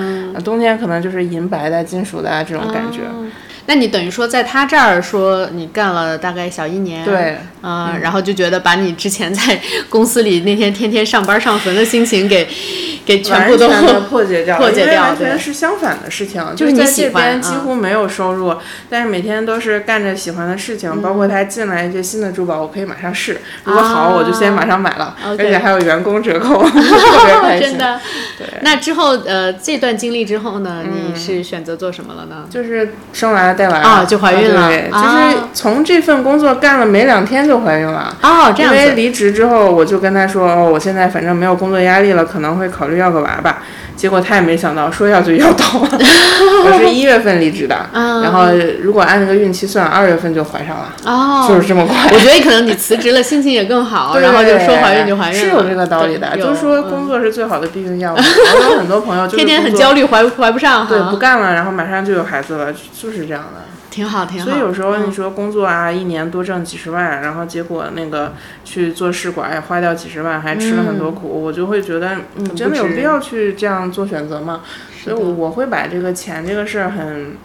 [0.44, 3.02] 冬天可能就是银白的、金属的啊这种感觉。
[3.02, 3.24] 哦
[3.72, 9.58] 那你等于说在他这儿说你干了大概小一年，对，嗯、然后就觉得把你之前在
[9.88, 12.46] 公司里那天天天上班上坟的心情给
[13.06, 13.68] 给全部都
[14.10, 18.54] 破解掉了， 破解掉因为完全是相反的事情，就是你在这边几乎没有收入，
[18.90, 21.00] 但是每天都是干着喜欢的事情，嗯。
[21.00, 27.70] 包括他进来一些新的珠宝，我可以马上试，如果好我就先马上买了，而且还有员工折扣， 特别开心。
[27.70, 27.98] 真的。
[28.36, 30.92] 对，那之后呃这段经历之后呢，嗯。
[31.12, 32.46] 你是选择做什么了呢？
[32.50, 38.16] 就是生完了啊就怀孕了就是从这份工作干了没两天就怀孕了。
[38.22, 38.78] 哦，这样子。
[38.78, 43.58] 因为离职之后，我就跟他说，哦，我现在反正没有工作压力了，可能会考虑要个娃吧。
[43.96, 45.88] 结果他也没想到，说要就要到了。
[46.64, 48.46] 我是一月份离职的，啊然后
[48.80, 52.10] 如果按那个孕期算，二月份就怀上了，哦，就是这么快。
[52.12, 56.30] 我觉得可能你辞职了，心情也更好，然后就说怀孕就怀孕了，是有这个道理的。
[56.34, 58.14] 对就是说，工作是最好的避孕药。
[58.14, 63.62] 我有很多朋友就 天天很焦虑，怀怀不上，对，不干了，然后马上就有孩子了，就是这样的。
[63.92, 64.46] 挺好，挺好。
[64.46, 68.32] 所以有时候嗯你说工作啊，一年多挣几十万，然后结果那个
[68.64, 74.62] 去做试管，也，花掉几十万，还吃了很多苦，我就会觉得，你真的有必要去这样做选择吗？
[75.04, 77.36] 所以的我我会把这个钱这个事儿很。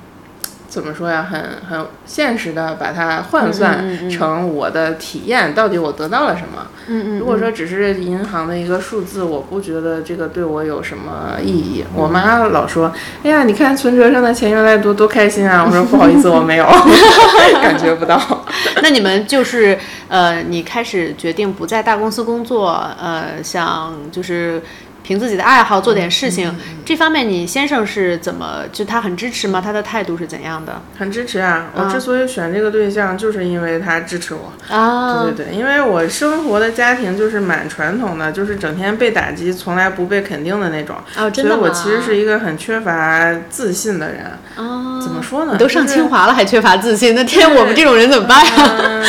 [0.78, 1.26] 怎么说呀？
[1.28, 6.68] 很很现实的把它换算嗯成我的体验，到底我得到了什么？
[6.86, 11.84] 嗯嗯，如果说只是银行的一个数字，我不觉得这个对我有什么意义。
[11.96, 12.94] 我妈老说
[13.26, 16.66] ：“哎呀，你看存折上的钱越来越多，多开心啊！”我说：“不好意思，我没有，
[17.63, 18.22] 感觉不到。
[18.84, 19.76] 那你们就是
[20.08, 24.62] 呃，你开始决定不在大公司工作，呃，想就是
[25.08, 28.63] 凭自己的爱好做点事嗯情，这方面你先生是怎么？
[28.74, 29.62] 就他很支持吗？
[29.63, 31.67] 他的态度是怎样的？”很支持啊！
[31.74, 34.52] 我之所以选这个对象，就是因为他支持我。
[34.67, 40.98] 啊，对对对，因为我生活的家庭就是蛮传统的，就是整天被打击，从来不被肯定的那种。
[41.17, 41.58] 哦，真所以的？
[41.58, 44.26] 我其实是一个很缺乏自信的人。
[44.58, 45.54] 啊，怎么说呢？
[45.54, 48.52] 你都上清华了还缺乏自信，那天我们这种人怎么办呀？
[48.84, 49.06] 嗯，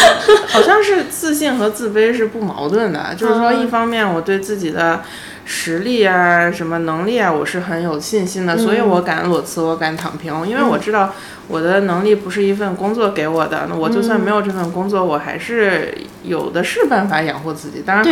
[0.46, 5.02] 好像是自信和自卑是不矛盾的，就是说，一方面我对自己的
[5.50, 11.14] 实力啊、什么能力啊，我是很有信心的，所以我敢裸辞，我敢躺平，因为我知道
[11.48, 17.82] 我的能力不是一份工作给我的，那我就算没有这份工作，我还是有的是办法养活自己。
[17.84, 18.10] 当然，可，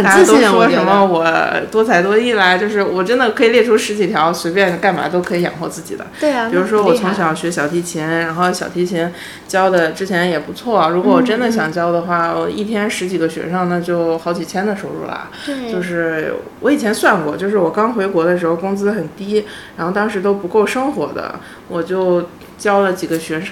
[0.00, 1.04] 能大家都说什么。
[1.04, 1.24] 我
[1.70, 6.06] 多才多艺啦，就是我真的可以列出十几条，随便干嘛都可以养活自己的。
[6.18, 9.12] 对啊，比如说我从小学小提琴，然后小提琴
[9.46, 10.88] 教的之前也不错。
[10.90, 15.28] 如果我真的嗯想教的话，我一天十几个学生，那就好几千的收入啦。
[15.44, 19.44] 对就是我以前算过，就是我刚回国的时候工资很低，
[19.76, 21.34] 然后当时都不够生活的，
[21.68, 23.48] 我就教了几个学生。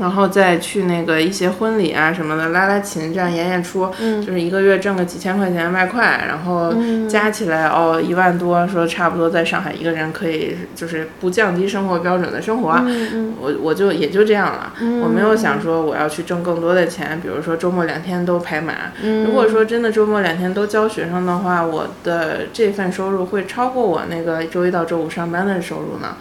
[0.00, 6.72] 然后再去那个一些婚礼啊什么的拉拉琴，这样演演出，嗯就是一个月挣个几千块钱外快，然后
[7.08, 18.92] 加起来哦一万多，说差不多在上海一个人可以就是不降低生活标准的生活，嗯我我就也就这样了，我没有想说我要去挣更多的钱，比如说周末两天都排满。
[19.02, 26.18] 嗯如果说真的周末两天都教学生的话，我的这份收入会超过我那个周一到周五上班的收入呢。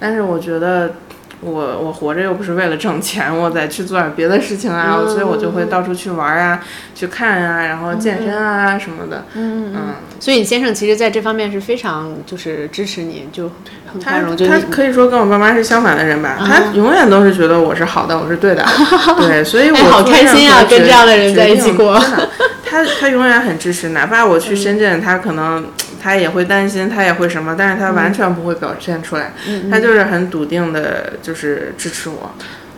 [0.00, 0.94] 但是我觉得。
[1.40, 6.60] 我我活着又不是为了挣钱，我再去做点别的事情啊，所以我就会到处去玩啊，
[6.94, 9.24] 去看啊，然后健身啊什么的。
[9.34, 9.80] 嗯嗯，
[10.18, 13.50] 所以你先生其实在这方面是非常就是支持你，就
[13.92, 18.66] 很宽容，就他可以说跟我爸妈是相反的人吧，啊他永远都是觉得我是好的，我是对的，
[19.18, 22.02] 对，所以我哎好开心啊跟这样的人在一起过，
[22.68, 25.64] 他他永远很支持，哪怕我去深圳，他可能
[26.00, 32.34] 他也会担心，他也会什么，但是他完全不会表现出来，嗯他就是很笃定的，就是支持我。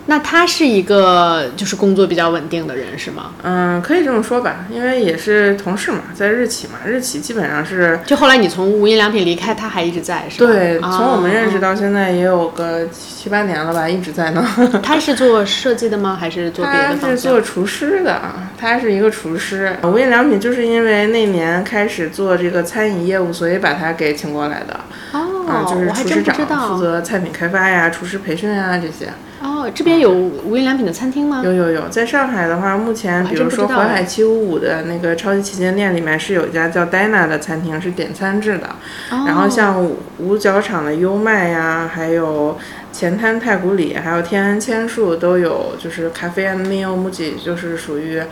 [0.07, 3.31] 那他是一个就是工作比较稳定的人是吗？
[3.43, 10.53] 嗯，可以这么说吧，因为也是同事嘛，在日企嘛，日企基本上是就后来你从无印良品离开，他还一直在是吧？
[10.53, 14.45] 对，啊从我们认识到现在也有个七八年了吧，一直在呢。
[14.83, 16.17] 他是做设计的吗？
[16.19, 17.11] 还是做别的方向？
[17.11, 18.21] 是做厨师的，
[18.59, 19.77] 他是一个厨师。
[19.85, 24.81] 无印良品就是因为那年开始做这个餐饮业务，所以把他给请过来的。
[25.13, 29.13] 哦，嗯，就是我还厨师长，真不知道负责菜品开发呀、厨师培训呀这些。
[29.61, 31.43] 哦，这边有无印良品的餐厅吗？
[31.45, 38.67] 有有有，在上海的话，目前比如说淮海七五五的那个超级旗舰店里面是有一家叫 Dina 的餐厅，是点餐制的。
[39.11, 42.59] 哦然后像五五角场的优麦呀，还有
[42.91, 48.23] 前滩太古里，还有天安千树都有，就是咖啡 and meal muji，就是属于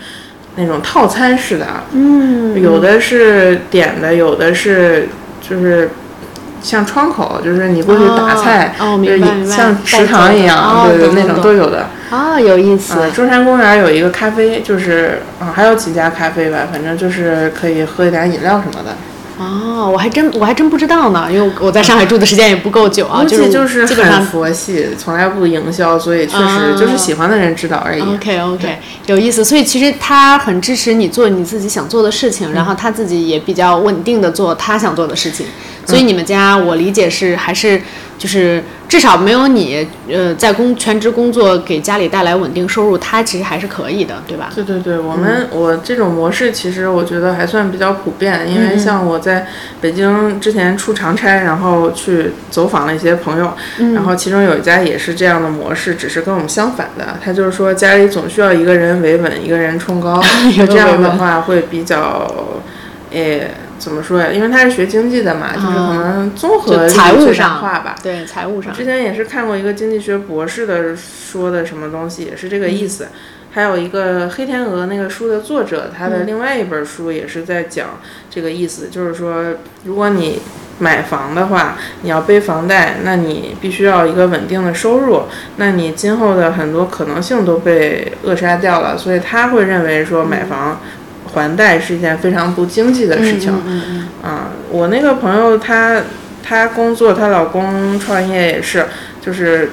[0.56, 1.84] 那种套餐式的啊。
[1.92, 5.08] 嗯，有的是点的，有的是
[5.40, 5.90] 就是
[6.62, 11.87] 像窗口，就是你过去打菜，哦哦就是像食堂一样，对对，那种都有的。
[12.11, 12.94] 啊，有意思。
[12.99, 18.97] 嗯，中山公园有一个咖啡，就是啊、还有几家咖啡吧，反正就是可以喝一点饮料什么的。
[19.40, 24.23] 哦，我还真我还真不知道呢，因为我在上海住的时间也不够久啊，估计就是基本很上。
[24.25, 28.01] 佛系，从来不营销，所以确实就是喜欢的人知道而已。
[28.01, 29.44] OK OK，有意思。
[29.44, 35.47] 所以其实他很支持你做你自己想做的事情，然后他自己也比较稳定的做他想做的事情。
[35.88, 37.81] 所以你们家我理解是还是
[38.18, 44.51] 就是至少没有你呃在工全职工作给家里带来稳定收入，他其实还是可以的，对吧？
[44.55, 49.46] 对对对，我们、我这种模式其实我觉得还算比较普遍，因为像我在
[49.81, 53.55] 北京之前出长差，然后去走访了一些朋友，
[53.94, 60.22] 然后其中有一家也是这样的模式，只是跟我们相反的，他就是说家里总需要一个人维稳，一个人冲高，
[60.66, 62.31] 这样的话会比较，
[63.11, 63.51] 诶。
[63.78, 64.30] 怎么说呀？
[64.30, 67.94] 因为他是学经济的嘛，就是可能综合财务上化吧。
[68.02, 73.08] 对财务上之前也是看过一个经济学博士的说的什么东西，也是这个意思。
[73.50, 77.98] 还有一个《黑天鹅》那个书的作者，他的另外一本书也是在讲
[78.30, 79.42] 这个意思，就是说，
[79.84, 80.38] 如果你
[80.78, 85.22] 买房的话，你要背房贷，那你必须要一个稳定的收入，
[85.56, 88.96] 那你今后的很多可能性都被扼杀掉了。
[88.98, 90.78] 所以他会认为说，买房
[91.38, 93.53] 还贷是一件非常不经济的事情。
[93.66, 96.03] 嗯嗯啊，我那个朋友她
[96.42, 98.87] 她工作，她老公创业也是，
[99.20, 99.70] 就是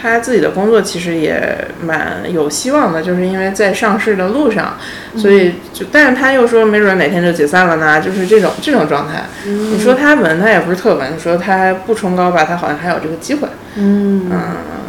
[0.00, 4.76] 她自己的工作其实也蛮有希望的，就是因为在上市的路上，
[5.16, 9.24] 所以就但是她又说没准哪天就解散了呢，就是这种这种状态。
[9.44, 13.48] 你说她稳，她也不是特稳；你说她不冲高吧，她好像还有这个机会。
[13.76, 14.40] 嗯嗯，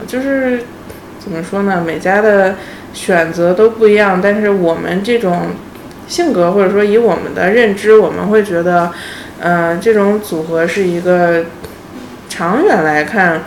[0.07, 0.63] 就是
[1.19, 1.83] 怎么说呢？
[1.85, 2.55] 每家的
[2.93, 5.47] 选择都不一样，但是我们这种
[6.09, 8.91] 性格或者说以我们的认知，我们会觉得，
[9.39, 11.45] 嗯、这种组合是一个
[12.27, 13.43] 长远来看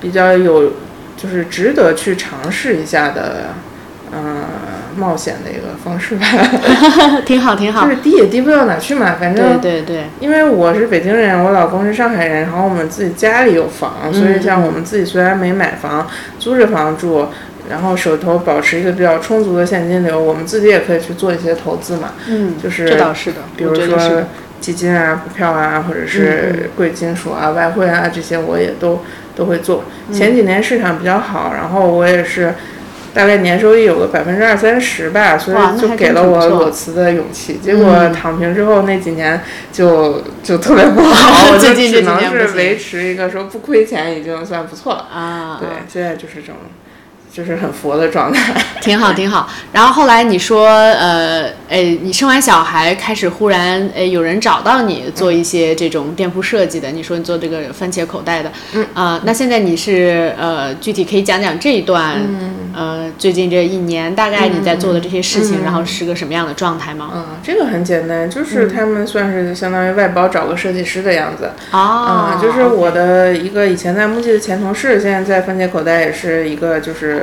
[0.00, 0.72] 比较有，
[1.16, 3.54] 就是值得去尝试一下的，
[4.12, 4.44] 嗯、
[4.96, 6.26] 冒险的一个方式吧。
[6.32, 7.90] 嗯，挺好挺好就。
[7.90, 16.08] 是低也低不到哪去嘛，反对正对对，因为我是北京人，我老公是上海人，然后我们自己家里有房，所以像我们自己虽然没买房，
[16.38, 17.28] 租着房住，
[17.70, 24.24] 然后手头保持一个比较充足的现金流，我们自己也可以去做一些投资嘛，嗯，就是这倒是的，比如说
[24.60, 29.00] 基金啊、股票啊，或者是贵金属啊、外汇啊这些，我也都
[29.34, 29.84] 都会做。
[30.12, 32.54] 前几年市场比较好，然后我也是。
[33.12, 37.58] 大概年收益有个百分之二三十吧，所以就给了我裸辞的勇气。
[37.60, 39.40] 结果嗯躺平之后那几年
[39.72, 45.08] 就就特别不好，我 就最近只能是维持一个说不亏钱已经算不错了。
[45.12, 46.54] 啊，对，现在就是这种，
[47.32, 48.52] 就是很佛的状态。
[48.80, 49.48] 挺好，挺好。
[49.72, 67.10] 然后后来你说，呃，哎，你生完小孩开始忽然，哎，有人找到你做一些这种店铺设计的，你说你做这个番茄口袋的，嗯啊、那现在你是呃，具体可以讲讲这一段，嗯呃，最近这一年大概你在做的这些事情，然后是个什么样的状态吗？
[67.14, 71.50] 嗯，这个很简单，就是他们算是相当于外包找个设计师的样子。
[71.72, 77.19] 哦嗯，就是我的一个以前在木记的前同事，现在在番茄口袋也是一个就是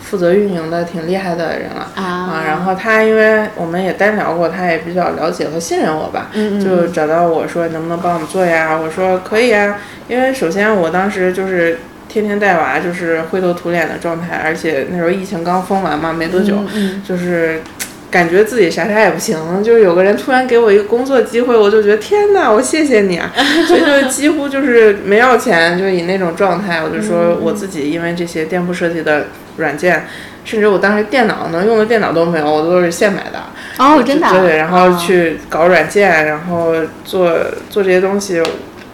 [0.00, 1.90] 负责运营的挺厉害的人了。
[1.94, 8.76] 啊，然后他因为我们也单聊过，他也比较了解和信任我吧，嗯就找到我说能不能帮我们做呀？
[8.76, 17.60] 我说可以呀，因为首先我当时就是天天带娃，就是灰头土脸的状态，而且那时候疫情刚封完嘛，没多久，嗯就是。
[18.10, 23.30] 感觉自己啥啥也不行，就是有个人突然给我一个工作机会，我就觉得天哪，我谢谢你啊！
[23.68, 30.06] 所以就几乎就是没要钱，就以那种状态，我就说我自己因为这些店铺设计的软件，
[30.44, 33.40] 甚至我当时电脑能用的电脑都没有，我都是现买的。
[33.78, 37.32] 哦，真的啊、对，然后哦去搞软件，然后做
[37.68, 38.42] 做这些东西，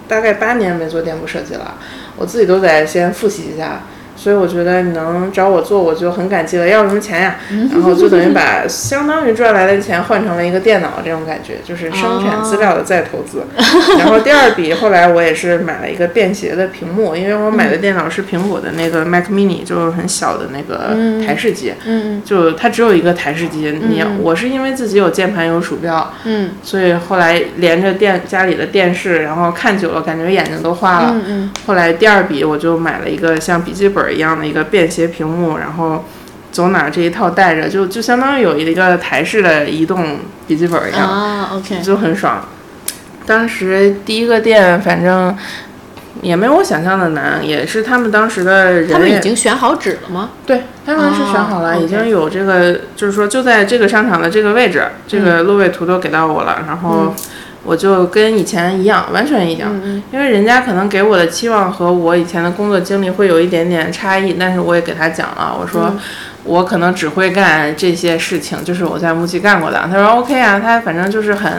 [0.07, 1.75] 大概八年没做店铺设计了，
[2.17, 3.81] 我自己都得先复习一下。
[4.17, 6.67] 所以我觉得你能找我做，我就很感激了。
[6.67, 7.37] 要什么钱呀？
[7.71, 13.45] 然后就等于把 相当于赚来的钱换成了一个电脑，这种感觉就是生产资料的再投资。
[13.99, 21.73] 然后第二笔，后来我也是买了一个便携的屏幕，因为我买的电脑是苹果的那个 Mac Mini，就是很小的那个台式机。
[21.87, 31.11] 嗯就它只有一个台式机，你要我是因为自己有键盘有鼠标，嗯所以后来连着电家里的电视，然后看久了感觉眼睛都花了。
[31.12, 36.05] 嗯嗯后来第二笔我就买了一个像笔记本一样的一个便携屏幕，然后
[36.53, 42.47] 走哪这一套带着，就就相当于有一个台式的移动笔记本一样，啊，OK，就很爽。
[43.27, 45.37] 当时第一个店，反正
[46.23, 50.31] 也没有我想象的难，也是他们当时的人，他们已经选好址了吗？
[50.47, 57.15] 对，他们是选好了，已经有这个，就是说就在这个商场的这个位置，这个路位图都给到我了，然后
[57.67, 65.93] 我就跟以前一样，完全一样，嗯因为人家可能给我的期望和我以前的工作经历会有一点点差异，但是我也给他讲了，我说。
[66.49, 69.81] 我可能只会干这些事情，就是我在木器干过的。
[69.91, 71.53] 他说 OK 啊，他反正就是很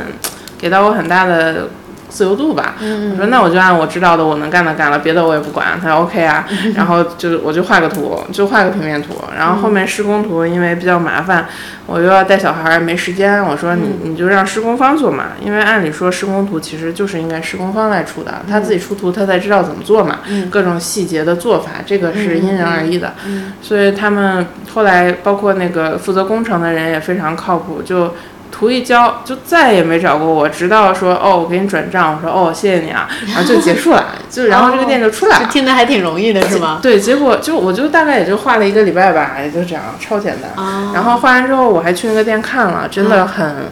[0.58, 1.68] 给到我很大的
[2.10, 2.76] 自由度吧。
[2.80, 5.80] 嗯我说那我就按我知道的我能干的干了，别的我也不管。
[5.82, 11.48] 他说 OK 啊，然后就我就画个图，就画个平面图，然后后面施工图因为比较麻烦，
[11.86, 23.14] 我又要带小孩儿没时间，我说你你就让施工方做嘛，因为按理说施工图其实就是应该施工方来出的，他自己出图他才知道怎么做嘛，各种细节的做法，这个是因人而异的。
[23.62, 28.14] 所以他们后来包括那个负责工程的人也非常靠谱，就
[28.52, 35.46] 图一交就再也没找过我，直到说哦我给你转账，我说哦谢谢你啊， 然后就结束了，就然后这个店就出来了。
[35.46, 36.80] 哦听着还挺容易的，是吗？
[36.82, 40.52] 对，结果就我就大概也就画了一个礼拜吧，也就这样，超简单。
[40.64, 43.72] 啊然后画完之后，我还去那个店看了，真的很。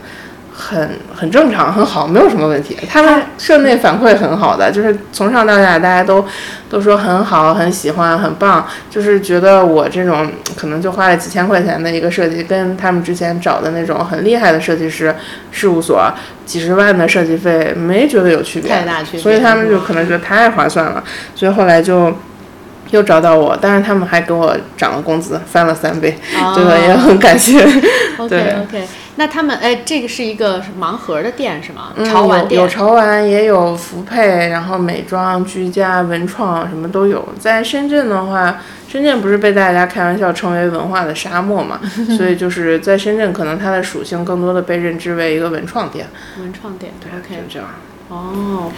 [0.58, 2.78] 很很正常，很好，没有什么问题。
[2.90, 6.26] 他们社内反馈很好的，就是从上到下大家都
[6.70, 8.66] 都说很好，很喜欢，很棒。
[8.90, 15.14] 就是觉得我这种可能就花了几千块钱的一个设计，跟他们之前找的那种很厉害的设计师
[15.52, 16.10] 事务所
[16.46, 21.04] 几十万的设计费没觉得有区别，太大区别所以他们就可能觉得太划算了，
[21.36, 22.14] 所以后来就。
[22.92, 26.16] 又找到我，但是他们还给我涨了工资，翻了三倍，
[26.56, 27.60] 这个也很感谢。
[28.16, 28.88] OK 对 OK，
[29.18, 31.94] 那他们哎，这个是一个盲盒的店是吗？
[31.96, 37.28] 嗯潮玩店有有潮玩，也有服配，然后美妆、居家、文创什么都有。
[37.40, 41.80] 在深圳的话，深圳不是被大家开玩笑称为文化的沙漠嘛，
[42.18, 46.08] 所以就是在深圳，可能它的属性更多的被认知为一个文创店。
[46.40, 47.68] 文创店对，OK，这样。
[48.08, 48.72] 哦，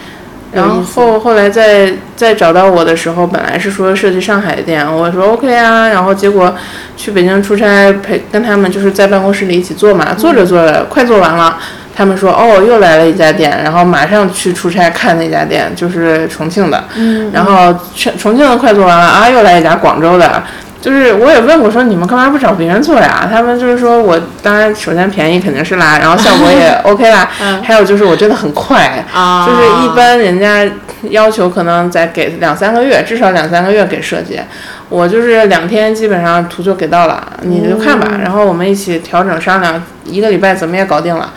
[0.52, 6.54] 然后后来再再找到我的时候，本来是说设计上海店，我说 OK 啊，然后结果
[6.96, 11.58] 去北京出差陪跟他们就是在办公室里一起做嘛，做着做着快做完了，
[11.94, 20.42] 他们说哦又来了一家店，然后马上去出差看那家店，就是重庆的，嗯，然后重重庆的快做完了啊，又来一家广州的。
[20.80, 23.28] 就是我也问过说你们干嘛不找别人做呀？
[23.30, 30.64] 他们就是说我当然首先便宜肯定是啦，然后效果也 OK 啦，嗯还有就是我真的很快，啊，就是一般人家
[31.10, 34.40] 要求可能再给两三个月，至少两三个月给设计。
[34.88, 41.32] 我就是两天基本上图就给到了，你就看吧，然后我们一起调整商量，一个礼拜怎么也搞定了。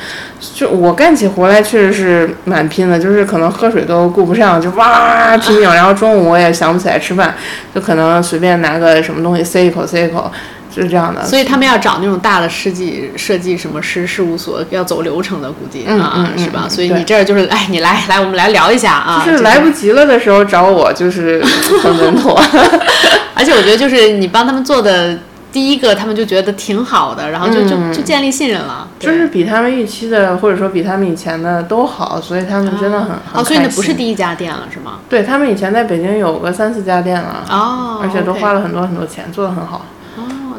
[0.55, 7.35] 就我干起活来确实是蛮拼的，就是可能喝水都顾不上，就哇拼命，然后中午我也想不起来吃饭，
[7.75, 11.25] 就可能随便拿个什么东西塞一口塞一口，就是这样的。
[11.25, 16.61] 所以他们要找那种大的设计设计什么师事务所，要走流程的，估计、嗯啊，是吧？
[16.65, 21.43] 嗯所以你这儿就是，哎，你来来，我们来聊一下啊，就是来不及了的时候找我，就是
[21.81, 22.41] 很稳妥。
[23.35, 25.17] 而且我觉得就是你帮他们做的
[25.51, 34.99] 第一个，他们就觉得挺好的，然后就、嗯就就建立信任了，就是比他们预期的，或者说比他们以前的都好，所以他们真的很、很哦，所以那不是第一家店了，是吗？
[35.09, 39.85] 对他们以前在北京有个三四家店了，哦，而且都花了很多很多钱，做的很好。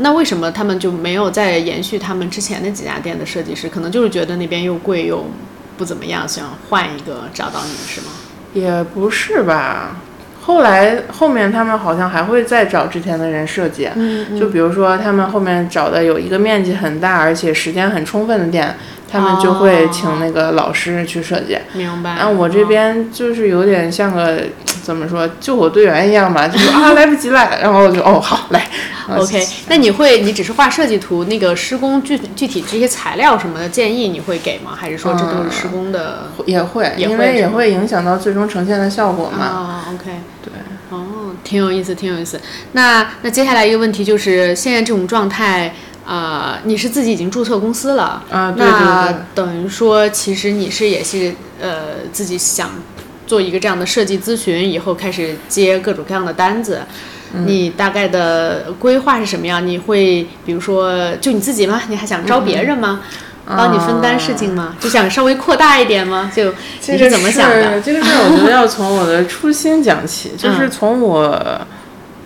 [0.02, 3.68] 哦，那为什么他们就没有再延续他们之前的几家店的设计师？
[3.68, 5.24] 可能就是觉得那边又贵又
[5.78, 8.08] 不怎么样，想换一个找到你是吗？
[8.52, 9.96] 也不是吧，
[10.42, 18.76] 后来后面他们好像还会再找之前的人设计，嗯就比如说他们后面找的有一个面积很大而且时间很充分的店，
[19.12, 21.58] 他们就会请那个老师去设计。
[21.74, 22.16] 明白。
[22.16, 24.42] 然后我这边就是有点像个
[24.82, 28.66] 怎么说救火队员一样吧，就是啊来不及了，然后我就哦好来。
[29.14, 34.72] OK，那你会，你只是画设计图，那个施工具具体这些材料什么的建议你会给吗？
[34.76, 36.30] 还是说这都是施工的？
[36.46, 39.44] 也会，也会因为也会影响到最终呈现的效果嘛。
[39.44, 40.52] 啊、o k 对，
[40.90, 42.40] 哦，挺有意思，挺有意思。
[42.72, 45.74] 那那接下来一个问题就是，现在这种状态，
[46.06, 52.70] 呃，你是自己已经注册公司了，啊，对对那对，等于说，其实你是也是呃自己想
[53.26, 56.80] 做一个这样的设计咨询，以后开始接各种各样的单子。
[57.34, 59.66] 嗯你大概的规划是什么样？
[59.66, 61.80] 你会比如说就你自己吗？
[61.88, 63.00] 你还想招别人吗？
[63.46, 64.76] 帮你分担事情吗？
[64.78, 66.30] 就想稍微扩大一点吗？
[66.36, 66.52] 就
[66.88, 67.80] 你是怎么想的？
[67.80, 71.58] 事这个事儿我觉得要从我的初心讲起，就是从我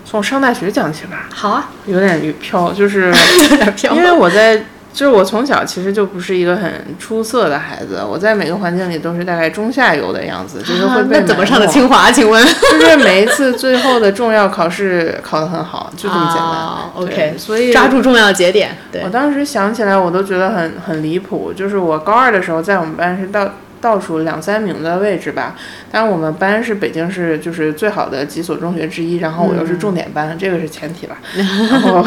[0.09, 3.13] 从上大学讲起吧，好啊，有点飘，就是
[3.75, 12.09] 飘因为我在就是我从小其实就不是一个很出色的孩子，我在每个环境里都是大概中下游的样子，就是会被那怎么上的清华？
[12.09, 12.43] 请问？
[12.71, 16.45] 就是每一次最后的重要考试考得很好，就这么简单。
[16.45, 18.77] 啊 OK，所以抓住重要节点。
[18.91, 21.51] 对我，当时想起来，我都觉得很很离谱。
[21.53, 23.47] 就是我高二的时候，在我们班是倒
[23.79, 25.55] 倒数两三名的位置吧。
[25.91, 31.17] 当然，我们班是北京市就是最好的几所中学之一，然后我又是重点班，这个是前提吧。
[31.35, 32.05] 然后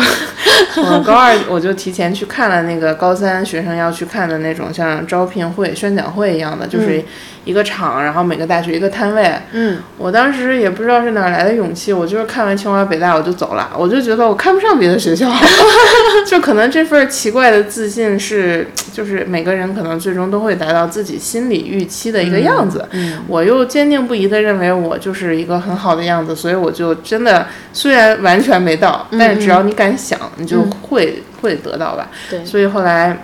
[0.76, 7.02] 我高二我就提前去看了那个高三学生要去看的那种像招聘会、宣讲会一样的，就是
[7.44, 9.32] 一个场，然后每个大学一个摊位。
[9.52, 15.30] 嗯，我当时也不知道是哪来的勇气，我就是看完清华北大我就走了，我就觉得我看不上别的学校，
[16.26, 22.84] 就可能这份奇怪的自信是，就是每个人可能最终都会达到自己心理预期的一个样子。
[22.92, 32.08] 嗯我又坚定不移的认为我就是一个很好的样子，所以我就真的虽然完全没到，但是只要你敢想，你就会、会得到吧。
[32.30, 33.16] 对所以后来。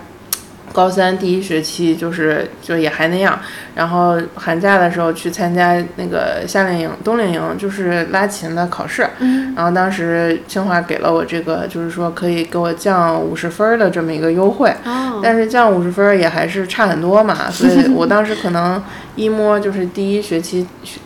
[0.77, 3.39] 高三第一学期就是就也还那样，
[3.73, 9.09] 然后寒假的时候去参加那个夏令营、冬令营，就是拉琴的考试。
[9.17, 14.71] 嗯，然后当时清华给了我这个，就是说可以给我降五十分儿的这么一个优惠。
[14.85, 18.79] 哦，但是降五十分儿也还是差很多嘛，所以我当时可能
[19.15, 20.99] 一摸就是第一学期学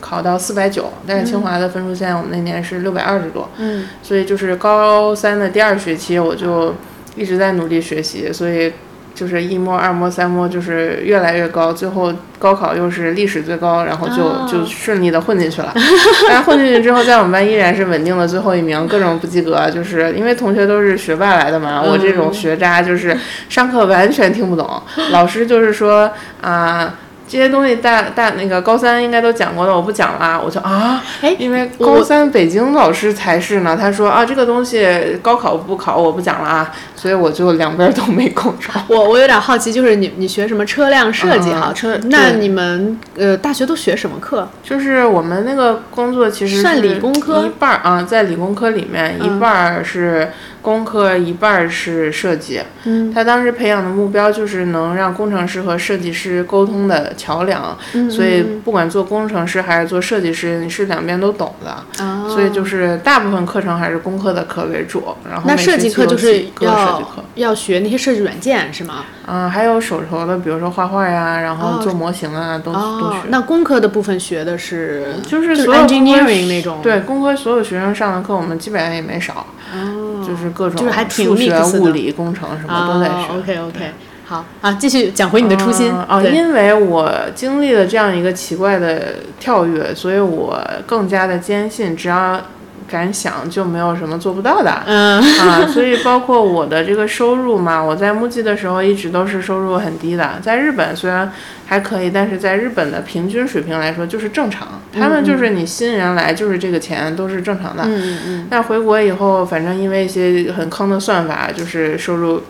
[0.00, 6.76] 考到四百九，但是清华的分数线我们那年是六百二十多，嗯所以就是高三的第二学期我就
[7.16, 8.72] 一直在努力学习，所以
[9.16, 15.72] 就是一摸、二摸、三摸就是越来越高，最后高考又是历史最高，然后就、哦就顺利的混进去了。
[16.28, 23.16] 但是混进去之后，在我们班依然是稳定的最后一名，各种不及格，就是因为同学都是学霸来的嘛，我这种学渣就是
[23.48, 26.10] 上课完全听不懂，老师就是说
[26.42, 26.94] 啊。
[27.28, 38.70] 这些东西大大那个高三应该都讲过的，我不讲了，我就啊，哎因为高三北京老师才是呢，他说啊这个东西高考不考我不讲了啊，所以我就两边都没空着。
[38.88, 41.68] 我我有点好奇，就是你你学什么车辆设计哈？
[41.70, 44.48] 嗯车那你们呃大学都学什么课？
[44.62, 50.30] 就是我们那个工作其实算理工科一半儿啊，在理工科里面嗯一半儿是
[50.66, 52.60] 工科，一半儿是设计。
[52.82, 62.04] 嗯他当时培养的目标就是能让工程师和设计师沟通的桥梁，嗯所以不管做工程师还是做设计师，你是两边都懂的。
[62.04, 67.22] 啊，所以就是大部分课程还是工科的课为主，然后那设计课就是要课。
[67.36, 69.04] 要学那些设计软件是吗？
[69.28, 83.38] 嗯，还有手头的，比如说画画呀，然后哦做模型啊，都都哦学。，那工科的部分学的是就是 engineering 那种，对，工科所有学生上的课，我们基本上也没少，哦，就是各种就是还挺数学、物理、工程什么都在学。
[83.38, 83.90] OK OK，
[84.24, 92.40] 好啊，继续讲回你的初心嗯啊，因为我经历了这样一个奇怪的跳跃，所以我更加的坚信，只要
[92.88, 94.82] 敢想，就没有什么做不到的。
[94.86, 100.38] 嗯啊，所以包括我的这个收入嘛，我在木屐的时候一直都是收入很低的。
[100.42, 101.30] 在日本虽然
[101.66, 107.82] 还可以，但是在日本的平均水平来说就是正常，他们就是你新人来就是这个钱都是正常的。
[107.86, 112.42] 嗯嗯但回国以后，反正因为一些很坑的算法，就是收入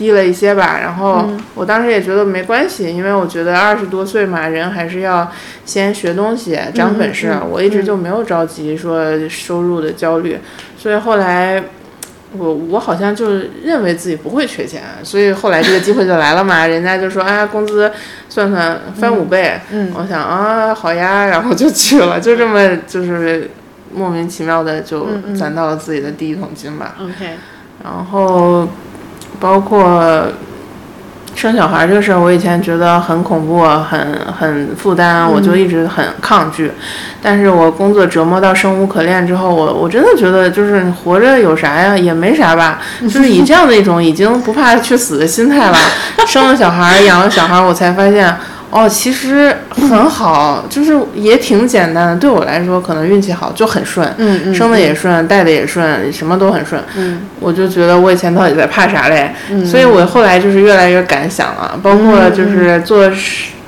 [0.00, 0.78] 低了一些吧。
[0.80, 5.30] 然后嗯我当时也觉得没关系，因为我觉得二十多岁嘛，人还是要
[5.66, 7.28] 先学东西、长本事。
[7.34, 10.38] 嗯嗯我一直就没有着急说收入的焦虑，
[10.78, 11.62] 所以后来。
[12.38, 13.26] 我我好像就
[13.64, 16.62] 认为自己不会缺钱，所以后来这个机会就来了嘛。
[16.74, 17.90] 人家就说，哎，工资
[18.28, 23.50] 算算翻五倍，嗯我想啊，好呀，然后就去了，就这么就是
[23.92, 26.94] 莫名其妙的就攒到了自己的第一桶金吧。
[27.00, 27.30] ，OK，
[27.82, 28.68] 然后
[29.38, 30.24] 包括
[31.34, 36.70] 生小孩这个事儿，我以前觉得很恐怖，很很负担，我就一直很抗拒。
[37.22, 45.78] 但是我工作折磨到生无可恋之后，我我真的觉得就是活着有啥呀，也没啥吧， 就是以这样的一种已经不怕去死的心态吧，
[46.26, 48.36] 生了小孩，养了小孩，我才发现。
[48.72, 52.16] 哦，其实很好，就是也挺简单的。
[52.16, 56.82] 对我来说，可能运气好，就很顺，嗯嗯，生的也顺，带的也顺，什么都很顺。
[56.96, 59.32] 嗯我就觉得我以前到底在怕啥嘞？
[59.64, 63.10] 所以我后来就是越来越敢想了，包括就是做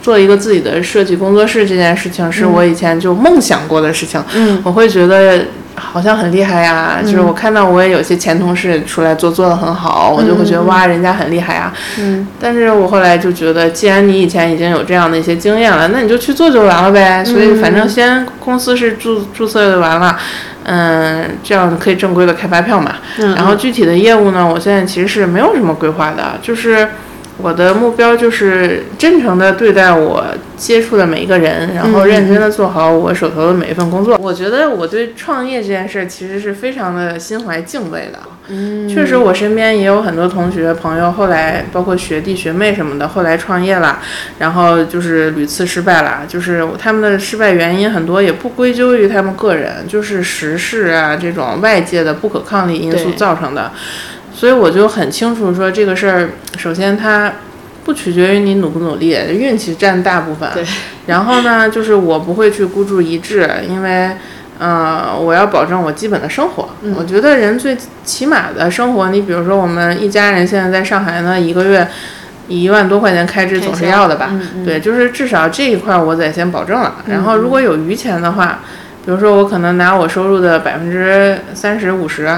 [0.02, 4.22] 做一个自己的设计工作室这件事情，是我以前就梦想过的事情。
[4.34, 5.44] 嗯我会觉得
[5.74, 11.72] 好像很厉害呀，就是我看到我也有些前同事出来做做的很好，我就会觉得哇，人家很厉害呀。
[11.98, 17.24] 嗯但是我后来就觉得，既然你以前已经有这样的一些经验了，那你就去做就完了呗。
[17.24, 20.18] 所以反正先公司是注注册就完了，
[20.64, 22.96] 嗯，这样可以正规的开发票嘛。
[23.18, 26.88] 嗯，然后具体的业务呢，我现在其实是没有什么规划的，就是
[27.42, 30.24] 我的目标就是真诚的对待我
[30.56, 34.16] 接触的每一个人，然后认真的做好我手头的每一份工作。
[34.20, 38.20] 我觉得我对创业这件事儿其实是非常的心怀敬畏的。
[38.48, 44.00] 嗯，确实，我身边也有很多同学朋友，后来包括学弟学妹什么的，后来创业了，
[44.38, 46.22] 然后就是屡次失败了。
[46.26, 53.70] 就是他们的失败原因很多，也不归咎于他们个人，就是时事啊这种外界的不可抗力因素造成的。
[54.42, 57.32] 所以我就很清楚说这个事儿，首先它
[57.84, 60.50] 不取决于你努不努力，运气占大部分。
[60.52, 60.64] 对。
[61.06, 64.10] 然后呢，就是我不会去孤注一掷，因为。
[64.58, 66.68] 嗯，我要保证我基本的生活。
[66.96, 71.86] 我觉得人最起码的生活，你比如说我们一家人现在在上海呢，一个月
[72.48, 74.30] 一万多块钱开支总是要的吧？
[74.64, 76.96] 对，就是至少这一块我得先保证了。
[77.06, 78.60] 然后如果有余钱的话，
[79.04, 82.28] 比如说我可能拿我收入的百分之三十五十。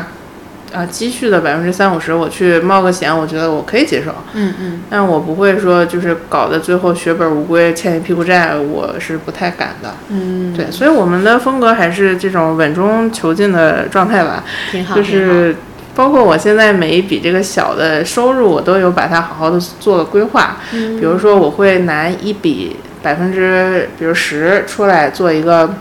[0.74, 4.10] 啊，积蓄的百分之三五十，我去冒个险，我觉得我可以接受。
[4.32, 9.94] 嗯嗯，但我不会说就是搞得最后血本无归，欠一屁股债，我是不太敢的。
[10.08, 14.42] 嗯，对，所以我们的风格还是这种稳中求进的状态吧。
[14.72, 15.54] 挺好，就是
[15.94, 20.56] 包括我现在每一笔这个小的收入，我都有把它好好的做了规划。
[20.72, 25.72] 嗯，比如说我会拿一笔百分之，比如十出来做一个。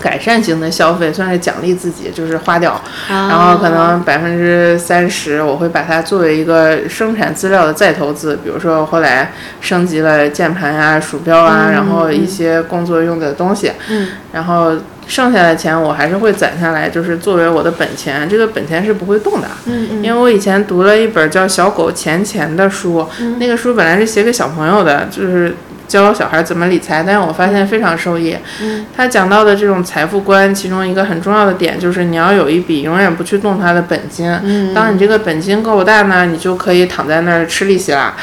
[0.00, 14.72] 改善型的消费算是奖励自己，就是花掉，然后可能百分之三十我会把它作为一个生产资料的再投资，比如说后来升级了键盘啊、鼠标啊，然后一些工作用的东西，嗯，然后
[15.06, 25.56] 剩下的钱我还是会攒下来，就是作为我的本钱，这个本钱是不会动的，嗯嗯，因为我以前读了一本叫《小狗钱钱》的书，那个书本来是写给小朋友的，就是。
[25.88, 28.36] 教小孩怎么理财，但是我发现非常受益。
[28.62, 34.30] 嗯，他讲到的这种财富观，其中一个很重要的点就是你要有一笔永远不去动它的本金。
[34.44, 38.14] 嗯，当你这个本金够大呢，你就可以躺在那儿吃利息啦。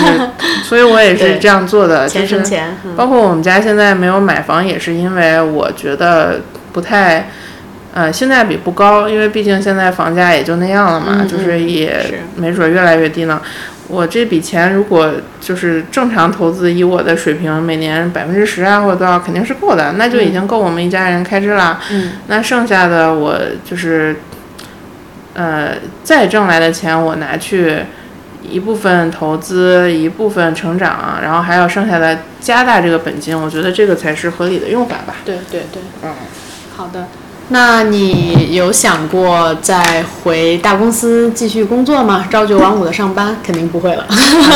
[0.62, 2.06] 所以，我也是这样做的。
[2.06, 2.76] 钱生钱。
[2.96, 6.40] 包括我们家现在没有买房，也是因为我觉得
[6.72, 7.30] 不太，
[7.94, 9.08] 呃，性价比不高。
[9.08, 13.40] 因为毕竟现在房价也就那样了嘛，就是也没准越来越低呢。
[13.88, 21.80] 我这笔钱如果就是正常投资，以我的水平，每年百分之十啊或者多少肯定是够的，那就已经够我们一家人开支了。
[21.90, 24.16] 嗯，那剩下的我就是，
[25.34, 27.80] 呃，再挣来的钱我拿去
[28.42, 35.16] 一部分投资，一部分成长，然后还有剩下的加大这个本金，我觉得这个才是合理的用法吧。
[35.24, 36.10] 对对对，嗯，
[36.74, 37.06] 好的。
[37.48, 42.26] 那你有想过再回大公司继续工作吗？
[42.32, 44.06] 朝九晚五的上班肯定不会了。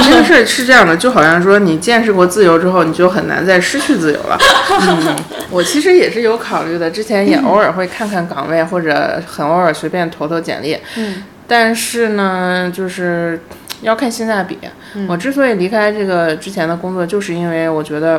[0.04, 4.38] 这个事儿是这样的，就好像说你见识过自由之后，你就很难再失去自由了。
[4.80, 5.16] 嗯，
[5.50, 10.76] 我其实也是有考虑的，之前也偶尔会看看岗位，或者很偶尔随便投投简历。
[10.96, 13.38] 嗯，但是呢，就是
[13.82, 14.58] 要看性价比。
[15.06, 18.18] 我之所以离开这个之前的工作，就是因为我觉得。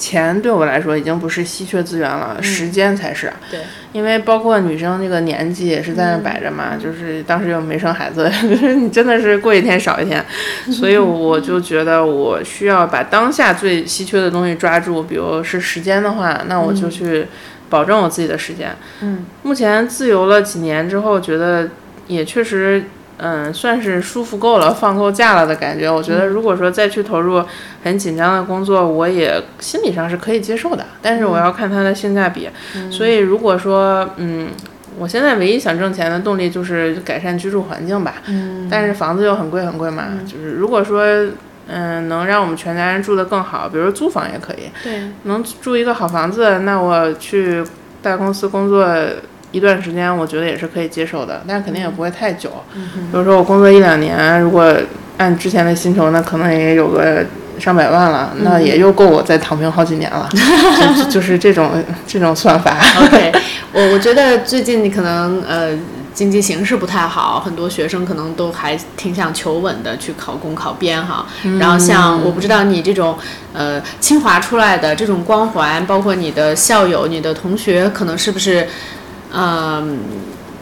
[0.00, 3.30] 钱对我来说已经不是稀缺资源了，时间才是。
[3.50, 3.60] 对，
[3.92, 8.28] 因为包括女生这个年纪也是在那摆着嘛，就是当时又没生孩子，
[8.80, 10.24] 你真的是过一天少一天，
[10.72, 17.26] 所以我就觉得我需要把当下最稀缺的东西抓住，比如是时间的话，那我就去
[17.68, 18.74] 保证我自己的时间。
[19.02, 21.68] 嗯，目前自由了几年之后，觉得
[22.06, 22.84] 也确实。
[23.22, 25.90] 嗯，算是舒服够了，放够假了的感觉。
[25.90, 27.44] 我觉得，如果说再去投入
[27.84, 30.86] 很紧张的工作，我也心理上是可以接受的。
[31.02, 32.48] 但是我要看它的性价比。
[32.90, 34.48] 所以，如果说，嗯，
[34.98, 38.14] 我现在唯一想挣钱的动力就是改善居住环境吧。
[38.26, 38.66] 嗯。
[38.70, 40.04] 但是房子又很贵很贵嘛。
[40.26, 41.04] 就是如果说，
[41.68, 44.70] 嗯，能让我们全家人住得更好，比如租房也可以。
[44.82, 45.02] 对。
[45.24, 47.62] 能住一个好房子，那我去
[48.00, 48.86] 大公司工作。
[49.52, 52.50] 一段时间，我觉得也是可以接受的，但是肯定也不会太久。
[52.72, 52.80] 比
[53.12, 54.72] 如说我工作一两年，如果
[55.18, 57.24] 按之前的薪酬，那可能也有个
[57.58, 60.28] 上百万了，那也又够我再躺平好几年了。
[60.96, 61.72] 就就是这种
[62.06, 62.76] 这种算法。
[63.02, 63.32] OK，
[63.72, 65.76] 我我觉得最近你可能呃
[66.14, 71.26] 经济形势不太好，很多学生可能都还挺想求稳的去考公考编哈。
[71.58, 73.18] 然后像我不知道你这种
[73.52, 78.66] 呃清华出来的这种光环，包括你的校友、你的同学，可能是不是？
[79.32, 79.98] 嗯，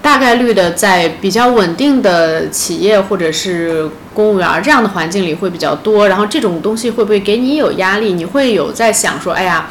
[0.03, 6.09] 大概率的在比较稳定的企业或者是公务员这样的环境里会比较多。
[6.09, 8.13] 然后这种东西会不会给你有压力？
[8.13, 9.69] 你会有在想说，哎呀，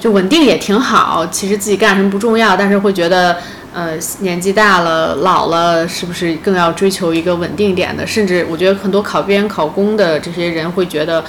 [0.00, 1.26] 就稳定也挺好。
[1.30, 3.36] 其实自己干什么不重要，但是会觉得，
[3.72, 8.06] 呃，年纪大了、老了，是不是更要追求一个稳定点的？
[8.06, 11.24] 甚至我觉得很多考编、考公的这些人会觉得。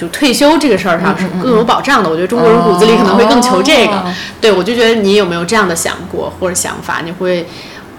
[0.00, 4.02] 就退休这个事儿上是更有保障的，我觉得中国人骨子里可能会更求这个。
[4.40, 7.02] 对，我就觉得你有没有这样的想过或者想法？
[7.04, 7.46] 你会，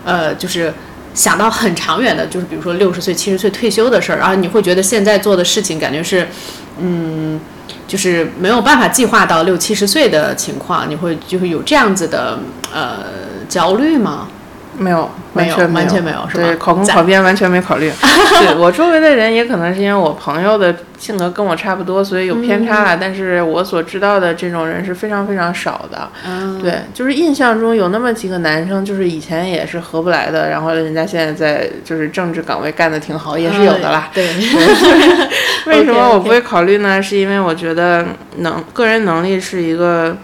[0.03, 0.73] 呃，就是
[1.13, 6.27] 想到很长远的，就是比如说六十岁、七十岁退休的事儿，然后你会觉得现在做的事情感觉是，
[6.79, 7.39] 嗯，
[7.87, 12.39] 就是没有办法计划到六七十岁的情况，你会就会有这样子的
[12.73, 13.03] 呃
[13.47, 14.27] 焦虑吗？
[14.77, 17.91] 没有，没有完全没有是吧对，考公考编完全没考虑。
[18.39, 22.97] 对我周围的人也可能是因为我朋友的性格跟我差不多，所以有偏差嗯了。
[22.99, 26.09] 但是我所知道的这种人是非常非常少的。
[26.25, 34.09] 嗯，对，就是印象中有那么几个男生，就是以前也是合不来的，然后人家现在在就是政治岗位干的挺好，也是有的啦。
[34.13, 34.27] 对，
[35.67, 37.01] 为什么我不会考虑呢？
[37.01, 38.05] 是因为我觉得
[38.37, 40.17] 能个人能力是一个。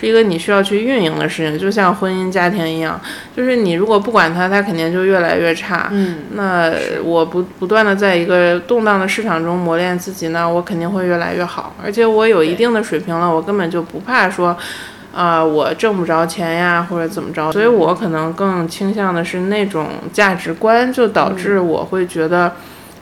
[0.00, 2.98] 是一个你需要去运营的事情，就像婚姻家庭一样，
[3.36, 5.88] 就是你如果不管它，它肯定就越来越差。
[5.92, 6.72] 嗯，那
[7.04, 11.74] 我不不断的在一个动荡的市场中磨练自己呢，我肯定会越来越好。
[11.84, 14.56] 而且我有一定的水平了，我根本就不怕说，
[15.12, 17.52] 啊、我挣不着钱呀，或者怎么着。
[17.52, 22.50] 所以我可能更倾向的是那种价值观，就导致我会觉得，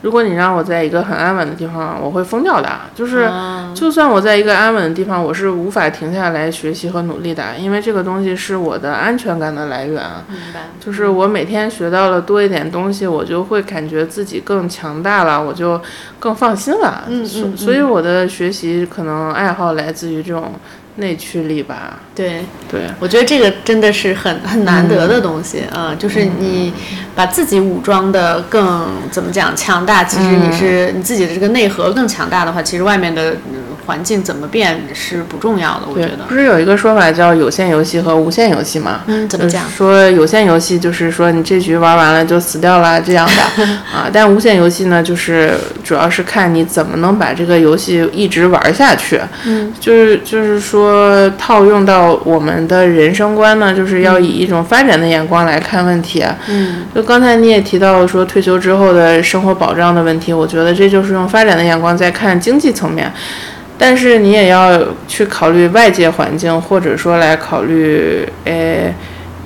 [0.01, 2.69] 如果你让我在一个很安稳的地方，我会疯掉的。
[2.95, 3.19] 就是。
[3.19, 10.03] 啊就算我在一个安稳的地方，我是无法停下来学习和努力的，因为这个东西是我的安全感的来源。
[10.27, 10.61] 明白。
[10.79, 15.79] 就是我每天学到了多一点东西，我就会感觉自己更强大了，我就
[16.19, 17.05] 更放心了。
[17.07, 17.25] 嗯
[17.55, 20.51] 所以我的学习可能爱好来自于这种
[20.99, 21.99] 内驱力吧。
[22.13, 26.73] 对，对，我觉得这个真的是很很难得的东西啊、就是你
[27.15, 36.23] 把自己武装的更怎么讲强大，其实你是、你自己的这个内核更强大的话，其实外面的、嗯环境怎么变是不重要的，我觉，得。
[36.27, 39.01] 不是有一个说法叫有限游戏和无限游戏吗？
[39.07, 39.67] 嗯，怎么讲？
[39.75, 49.19] 说有限游戏就是说你这局玩完了就死掉了这样的 啊，但无限游戏呢，就是主要是看你怎么能把这个游戏一直玩下去。
[49.47, 56.23] 嗯，就是就是说套用到我们的人生观呢，就是要以一种发展的眼光来看问题。
[56.47, 63.11] 嗯，就刚才你也提到说退休之后的生活保障的问题，我觉得这就是用发展的眼光在看经济层面。
[63.79, 64.77] 但是你也要
[65.07, 68.93] 去考虑外界环境，或者说来考虑呃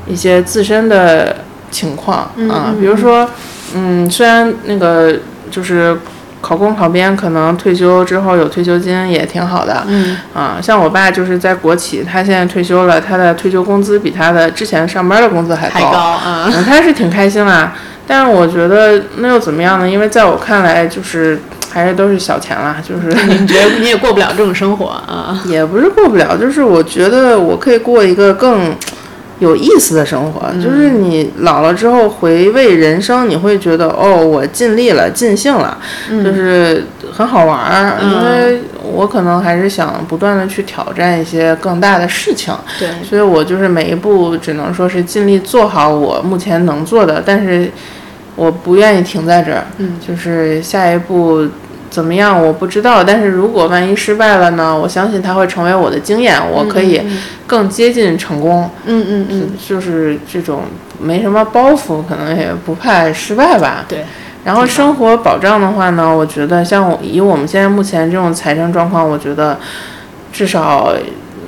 [0.07, 1.37] 一些自身的
[1.69, 3.29] 情况啊，比如说，
[3.75, 5.19] 嗯，虽然那个
[5.51, 5.95] 就是
[6.41, 16.51] 考公考编，可能退休之后有退休金也挺好的，嗯啊，像我爸就是在国企，他现在退休了，他的退休工资比他的之前上班的工资还还高啊。
[16.53, 17.73] 嗯，他是挺开心啦。
[18.05, 19.89] 但是我觉得那又怎么样呢？
[19.89, 21.39] 因为在我看来，就是
[21.73, 25.41] 还是都是小钱啦，就是你觉得你也过不了这种生活啊？
[25.49, 28.75] 也不是过不了，就是我觉得我可以过一个更
[29.39, 30.41] 有意思的生活。
[30.61, 35.75] 就是你老了之后回味人生，你会觉得哦，我尽力了，尽兴了，
[36.23, 37.97] 就是很好玩儿。
[38.01, 42.53] 因为我可能还是想不断的去挑战一些更大的事情。
[42.77, 47.69] 对，所以我就是每一步只能说是尽力做好我目前能做的，但是
[48.35, 49.65] 我不愿意停在这儿。
[49.77, 51.47] 嗯，就是下一步
[51.93, 54.75] 怎么样我不知道，但是如果万一失败了呢？
[54.75, 56.99] 我相信它会成为我的经验，我可以
[57.45, 58.67] 更接近成功。
[58.87, 60.63] 嗯嗯嗯，就是这种
[60.99, 63.85] 没什么包袱，可能也不怕失败吧。
[63.87, 64.03] 对。
[64.43, 69.59] 然后生活保障的话呢，我觉得像以我们现在目前这种财政状况，我觉得
[70.31, 70.95] 至少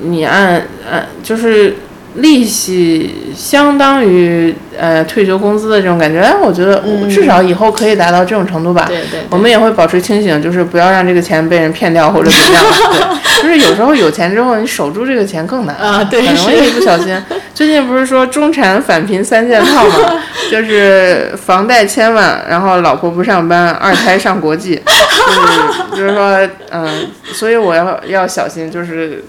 [0.03, 1.75] 你按按就是
[2.15, 8.85] 利息相当于呃退休工资的这种感觉，哎，我觉得我至少以后可以达到这种程度吧。
[8.87, 12.63] 对对，我们也会保持清醒，就是不要让这个钱被人骗掉或者怎么样。
[13.41, 17.21] 对，就是有时候有钱之后，你守住这个钱更难 啊对很容易一不小心。
[17.53, 20.21] 最近不是说中产返贫三件套吗？
[20.51, 29.23] 就是房贷千万，然后老婆不上班，二胎上国际，就是就是说，嗯，所以我要要小心，就是。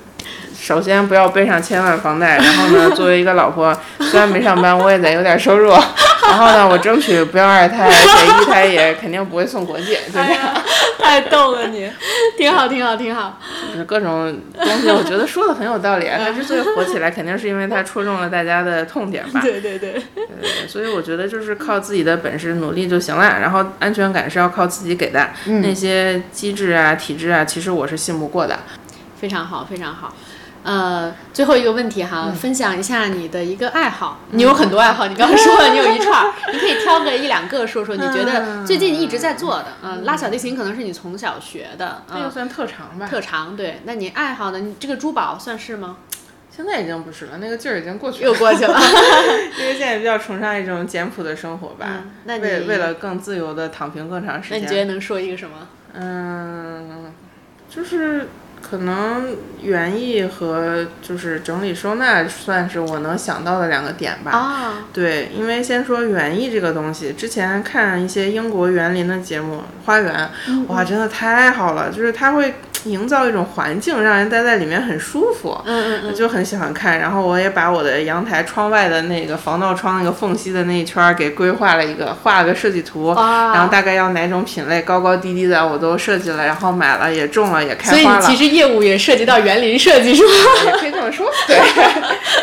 [0.66, 5.70] 首先不要背上千万房贷，然后呢， 作为一个老婆，虽然没上班，我也得有点收入。
[5.70, 10.60] 然后呢，我争取不要二胎，而且一胎也肯定不会送国际，就这样。
[10.98, 11.88] 太逗了你，
[12.36, 13.38] 挺好挺好挺好。
[13.70, 16.08] 就是各种东西，我觉得说的很有道理。
[16.08, 19.40] 啊它之所以火起来，肯定是因为它戳中了大家的痛点吧。
[19.40, 23.38] 对 对对，对所以我觉得就是靠自己的本事努力就行了。
[23.40, 25.28] 然后安全感是要靠自己给的。
[25.62, 28.58] 那些机制啊、体制啊，其实我是信不过的。
[29.18, 30.12] 非常好非常好。
[30.66, 34.18] 呃，最后一个问题哈，分享一下你的一个爱好。
[34.32, 39.66] 你有很多爱好，你刚刚说了你有一串儿， 你可以挑个一两个说说，你觉得最近一直在做的。
[39.84, 43.06] 嗯、拉小提琴可能是你从小学的，嗯、这个算特长吧。
[43.06, 43.56] 特长。
[43.56, 44.58] 对，那你爱好呢？
[44.58, 45.98] 你这个珠宝算是吗？
[46.50, 48.30] 现在已经不是了，那个劲儿已经过去了。
[48.30, 48.80] 又过去了。
[49.60, 51.86] 因为现在比较崇尚一种简朴的生活吧。
[51.90, 54.58] 嗯那你为为了更自由的躺平更长时间。
[54.60, 55.68] 那你觉得能说一个什么？
[55.94, 57.12] 嗯，
[57.70, 58.28] 就是
[58.60, 64.32] 可能园艺和就是整理收纳算是我能想到的两个点吧。
[64.32, 70.30] 啊，对，因为先说园艺这个东西，之前看一些英国园林的节目，花园，
[70.68, 72.54] 哇，真的太好了，就是它会
[72.84, 75.60] 营造一种环境，让人待在里面很舒服。
[75.64, 76.98] 嗯嗯就很喜欢看。
[76.98, 88.20] 然后我也把我的阳台窗外的那个防盗窗那个缝隙的那一圈儿给规划了一个，画了个设计图，哇然后大概要哪种品类，高高低低的我都设计了，然后买了也种了也开花了。
[88.20, 90.30] 所以其实业务也涉及到园林设计，是吗？
[90.66, 91.58] 也可以这么说，对，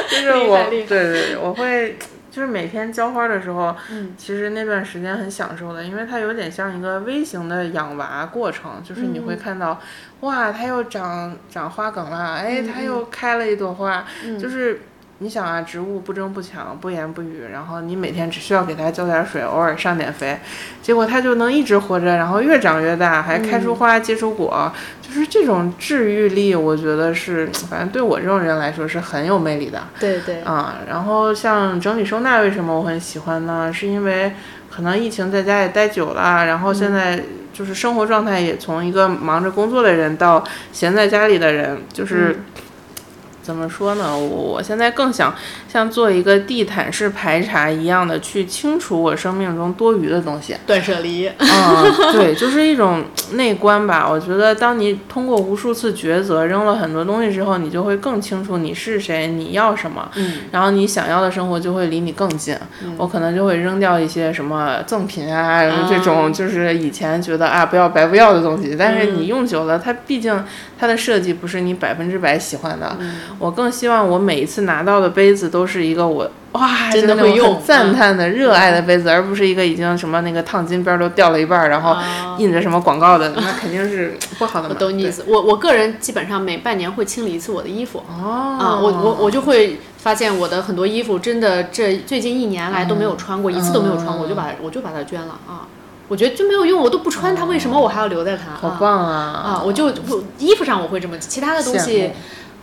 [0.10, 1.98] 就是我，对对对，我会
[2.34, 4.14] 就是每天浇花的时候，嗯。
[4.18, 9.28] 其实那段时间很享受的，因为它有点像一个微型的养娃过程，就是你嗯。
[9.28, 9.80] 会看到，
[10.22, 14.04] 哇，它又长长花梗了，哎，嗯它又开了一朵花，
[14.42, 14.82] 就是。
[15.24, 20.38] 你想啊，植物不争不抢，不言不语，然后你每天只需要给它浇点水，偶尔上点肥，
[20.82, 24.70] 结果它就能一直活着，然后越长越大，还开出花、结出果，
[25.02, 29.82] 就是这种治愈力，我觉得是，反正对我这种人来说是很有魅力的。
[29.98, 33.72] 对对，啊，然后像整理收纳，为什么我很喜欢呢？
[33.72, 34.34] 是因为
[34.70, 40.44] 可能疫情在家也待久了，然后现在就是生活状态也从一个忙着工作的人到
[40.74, 42.42] 闲在家里的人，就是。
[43.44, 44.18] 怎么说呢？
[44.18, 45.36] 我我现在更想
[45.74, 50.56] 像做一个地毯式排查一样的去清除我生命中多余的东西。
[50.68, 51.28] 断舍离。
[51.40, 54.08] 嗯，对，就是一种内观吧。
[54.08, 62.56] 我觉得，当你通过无数次抉择，扔了很多东西之后，你就会更清楚你是谁，你要什么，嗯，然后你想要的生活就会离你更近。
[62.98, 70.44] 我可能就会扔掉一些什么赠品啊，这种就是以前觉得啊不要白不要的东西，但是你用久了，它毕竟
[70.78, 72.96] 它的设计不是你百分之百喜欢的。
[73.40, 84.76] 我更希望我每一次拿到的杯子都是一个我哇真的的会用赞叹的、热爱的杯子，而不是一个已经什么那个烫金边儿都掉了一半儿，然后啊印着什么广告的，那肯定是不好的嘛。
[84.76, 85.26] 我懂你意思。
[85.28, 88.04] 我我个人基本上每半年会清理一次我的衣服。
[88.10, 95.68] 哦啊，我我我就会发现我的很多衣服真的这最近一年来都没有穿过，一次都没有穿过，我就把我就把它捐了啊。
[96.10, 98.54] 我觉得就没有用，我都不穿它，为什么我还要留在它？
[98.60, 99.14] 好啊棒啊！
[99.16, 99.64] 啊！
[99.66, 102.14] 我就我衣服上我会这么，其他的东西慕。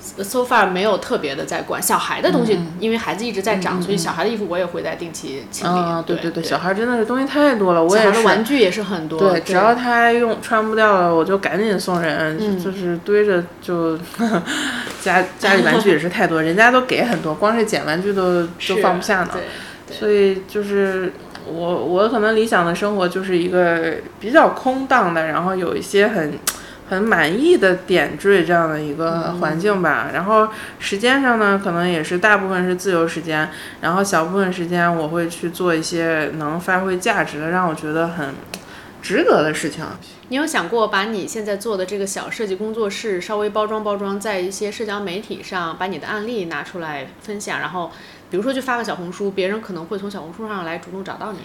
[0.00, 5.78] So far 没有特别的在管小孩的东西，嗯因为孩子一直在长，所以小孩的衣服我也会在定期清理。
[5.78, 8.26] 啊，对对对，小孩真的是东西太多了，我小孩的也是。
[8.26, 9.18] 玩具也是很多。
[9.18, 13.98] 对，只要他用穿不掉了，我就赶紧送人，嗯就就是堆着就
[15.02, 19.30] 家家里玩具也是太多，人家都给很多，光是捡玩具都 都放不下呢。
[19.90, 21.12] 所以就是
[21.46, 26.38] 我我可能理想的生活就是一个比较空荡的，然后有一些很
[26.90, 30.10] 很满意的点缀这样的一个环境吧。
[30.12, 30.48] 然后
[30.80, 33.48] 时间上呢，可能也是大部分是自由时间，
[33.80, 38.34] 然后小部分时间我会去做一些能发挥价值的，让我觉得很
[39.00, 39.84] 值得的事情。
[40.30, 47.90] 你有想过把你现在做的这个小设计工作室稍微包装包装，在一些社交媒体上把你的案例拿出来分享，然后
[48.30, 51.38] 比如说去发个小红书，别人可能会从小红书上来主动找到你，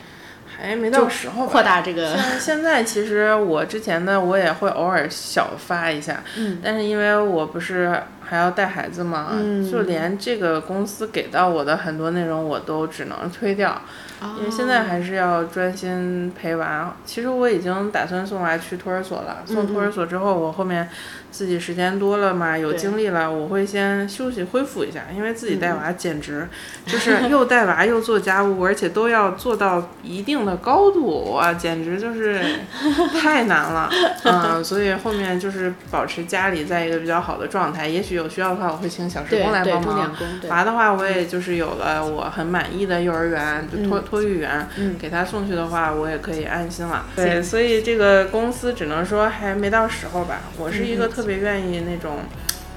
[0.58, 2.16] 还没到时候吧扩大这个。
[2.16, 13.82] 像现在其实我之前呢我也会偶尔小发一下，嗯但是因为我不是还要带孩子嘛，嗯就连这个公司给到我的很多内容我都只能推掉，
[14.22, 16.96] 哦因为现在还是要专心陪娃。
[17.06, 20.90] 其实我已经打算送娃去托儿所了，送托儿所之后，我后面
[21.36, 26.48] 自己时间多了嘛，有精力了，我会先休息恢复一下，因为自己带娃简直
[26.86, 32.42] 就是又带娃又做家务，而且都要做到一定的高度，哇，简直就是
[33.22, 33.90] 太难了。
[34.24, 40.16] 嗯，所以后面就是保持家里在一个比较好的状态，也许有需要的话，我会请小时工来帮忙。
[40.48, 47.06] 娃的话，我也就是有了我很满意的幼儿园，就托、托育园，嗯给他送去的话，我也可以安心了。
[47.14, 50.40] 对，所以这个公司只能说还没到时候吧。
[50.58, 52.20] 我是一个特别愿意那种，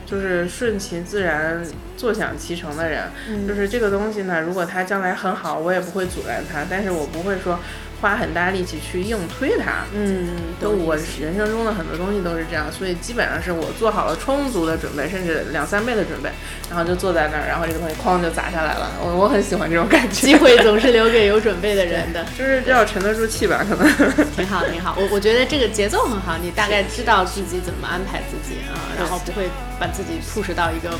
[0.04, 1.62] 就是顺其自然、
[1.96, 3.04] 坐享其成的人。
[3.46, 7.60] 就是这个东西呢，如果他将来很好，我也不会阻拦他，但是我不会说
[8.00, 9.84] 花很大力气去硬推它。
[9.94, 10.28] 嗯，
[10.60, 16.30] 就我人生中的很多东西都是这样，所以基本上是我做好了充足的准备，甚至两三倍的准备，
[16.70, 18.92] 然后就坐在那儿，然后这个东西哐就砸下来了。
[19.00, 22.24] 我我很喜欢这种感觉，机会总是留给有准备的人的。
[22.38, 23.88] 就是要沉得住气吧，可能。
[24.36, 24.94] 挺好，挺好。
[24.98, 30.90] 我我觉得这个节奏很好，你大概知道自己怎么安排自己啊，然后不会把自己 push 到一个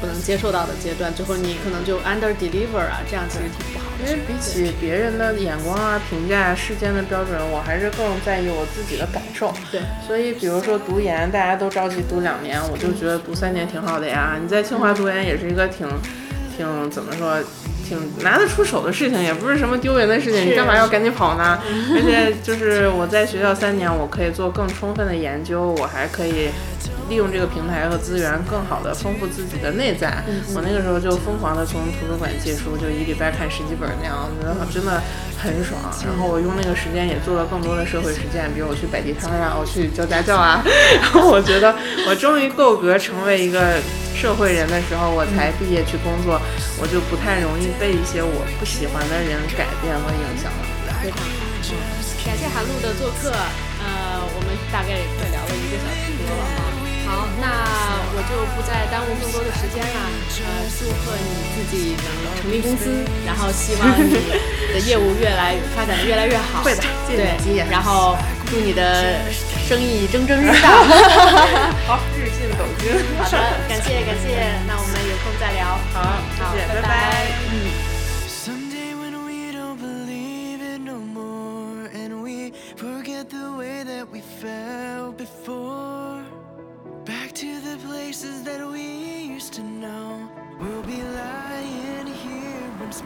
[0.00, 4.04] 不能接受到的阶段，最后你可能就 under deliver 啊，这样其实挺不好的。
[4.04, 9.52] 因为比起别人的眼光啊、评价、世间的标准，我还是更在意我自己的感受。
[9.70, 14.36] 对，所以比如说读研，大家都着急读两年，我就觉得读三年挺好的呀。
[14.42, 15.88] 你在清华读研也是一个挺，
[16.56, 17.38] 挺怎么说，
[17.88, 21.58] 挺拿得出手的事情，也不是什么丢人的事情，你干嘛要赶紧跑呢？
[21.94, 26.50] 而且就是我在学校三年，我可以做更充分的研究，我还可以。
[27.08, 30.22] 利用这个平台和资源，更好的丰富自己的内在。
[30.54, 35.02] 我那个时候就疯狂的从图书馆借书，就一礼拜看十几本那样，觉得真的
[35.38, 35.80] 很爽。
[36.04, 40.62] 然后我用那个时间也做了更多的社会实践，比如我去摆地摊啊，我去教家教啊。
[41.00, 41.74] 然 后我觉得
[42.08, 43.76] 我终于够格成为一个
[44.14, 46.40] 社会人的时候，我才毕业去工作，
[46.80, 50.62] 我就不太容易被一些我不喜欢的人改变和影响了。
[51.02, 51.28] 非常好，
[52.24, 53.30] 感谢韩露的做客。
[53.84, 56.83] 呃，我们大概也快聊了一个小时多了哈。
[57.06, 57.46] 好，那
[58.16, 60.00] 我就不再耽误更多的时间了。
[60.44, 60.48] 呃，
[60.78, 62.06] 祝贺你自己能
[62.40, 64.12] 成立公司，然后希望你
[64.72, 66.62] 的业务越来发展的越来越好。
[66.62, 67.36] 会的，对，
[67.70, 69.20] 然后祝你的
[69.68, 70.70] 生意蒸蒸日上。
[71.86, 72.92] 好，日进斗金。
[73.18, 73.38] 好的，
[73.68, 75.78] 感谢感谢，那我们有空再聊。
[75.92, 76.18] 好，
[76.52, 77.28] 谢谢，拜拜。
[77.52, 77.94] 嗯。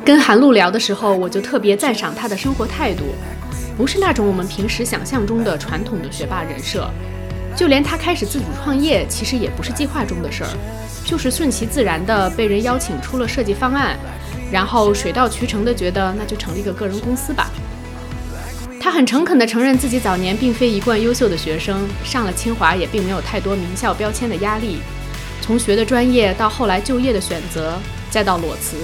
[0.04, 3.04] 跟韩露聊的时候，我就特别赞赏她的生活态度，
[3.76, 6.88] 不是那种我们平时想象中的传统的学霸人设。
[7.54, 10.50] 就连她开始自主创业，其实也不是计划中的事儿，
[11.04, 13.98] 就是顺其自然的被人邀请出了设计方案，
[14.50, 17.50] 然后水到渠成的觉得那就成立个个人公司吧。
[18.80, 24.78] 她很诚恳地承认自己早年并非一贯优秀的学生，上了清华也并没有太多名校标签的压力。
[25.48, 27.78] 从学的专业到后来就业的选择，
[28.10, 28.76] 再到裸辞，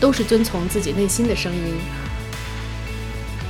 [0.00, 1.60] 都是遵从自己内心的声音。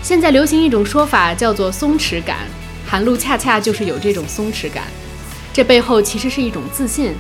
[0.03, 2.41] 现在流行一种说法叫做松弛感，
[2.87, 4.85] 韩露恰恰就是有这种松弛感。
[5.51, 7.15] 这背后其实是一种自信，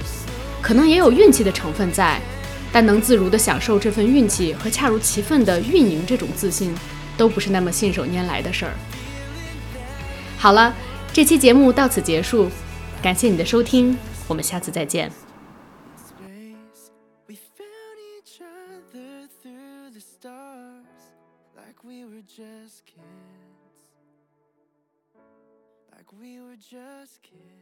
[0.60, 2.20] 可能也有运气的成分在，
[2.70, 6.74] 但能自如地享受这份运气和恰如其分地运营这种自信。
[7.16, 8.72] 都不是那么信手拈来的事儿。
[10.36, 10.74] 好了，
[11.10, 12.50] 这期节目到此结束，
[13.00, 13.96] 感谢你的收听，
[14.26, 15.10] 我们下次再见。
[22.36, 22.98] just kids.
[25.94, 27.57] Like we were just kids.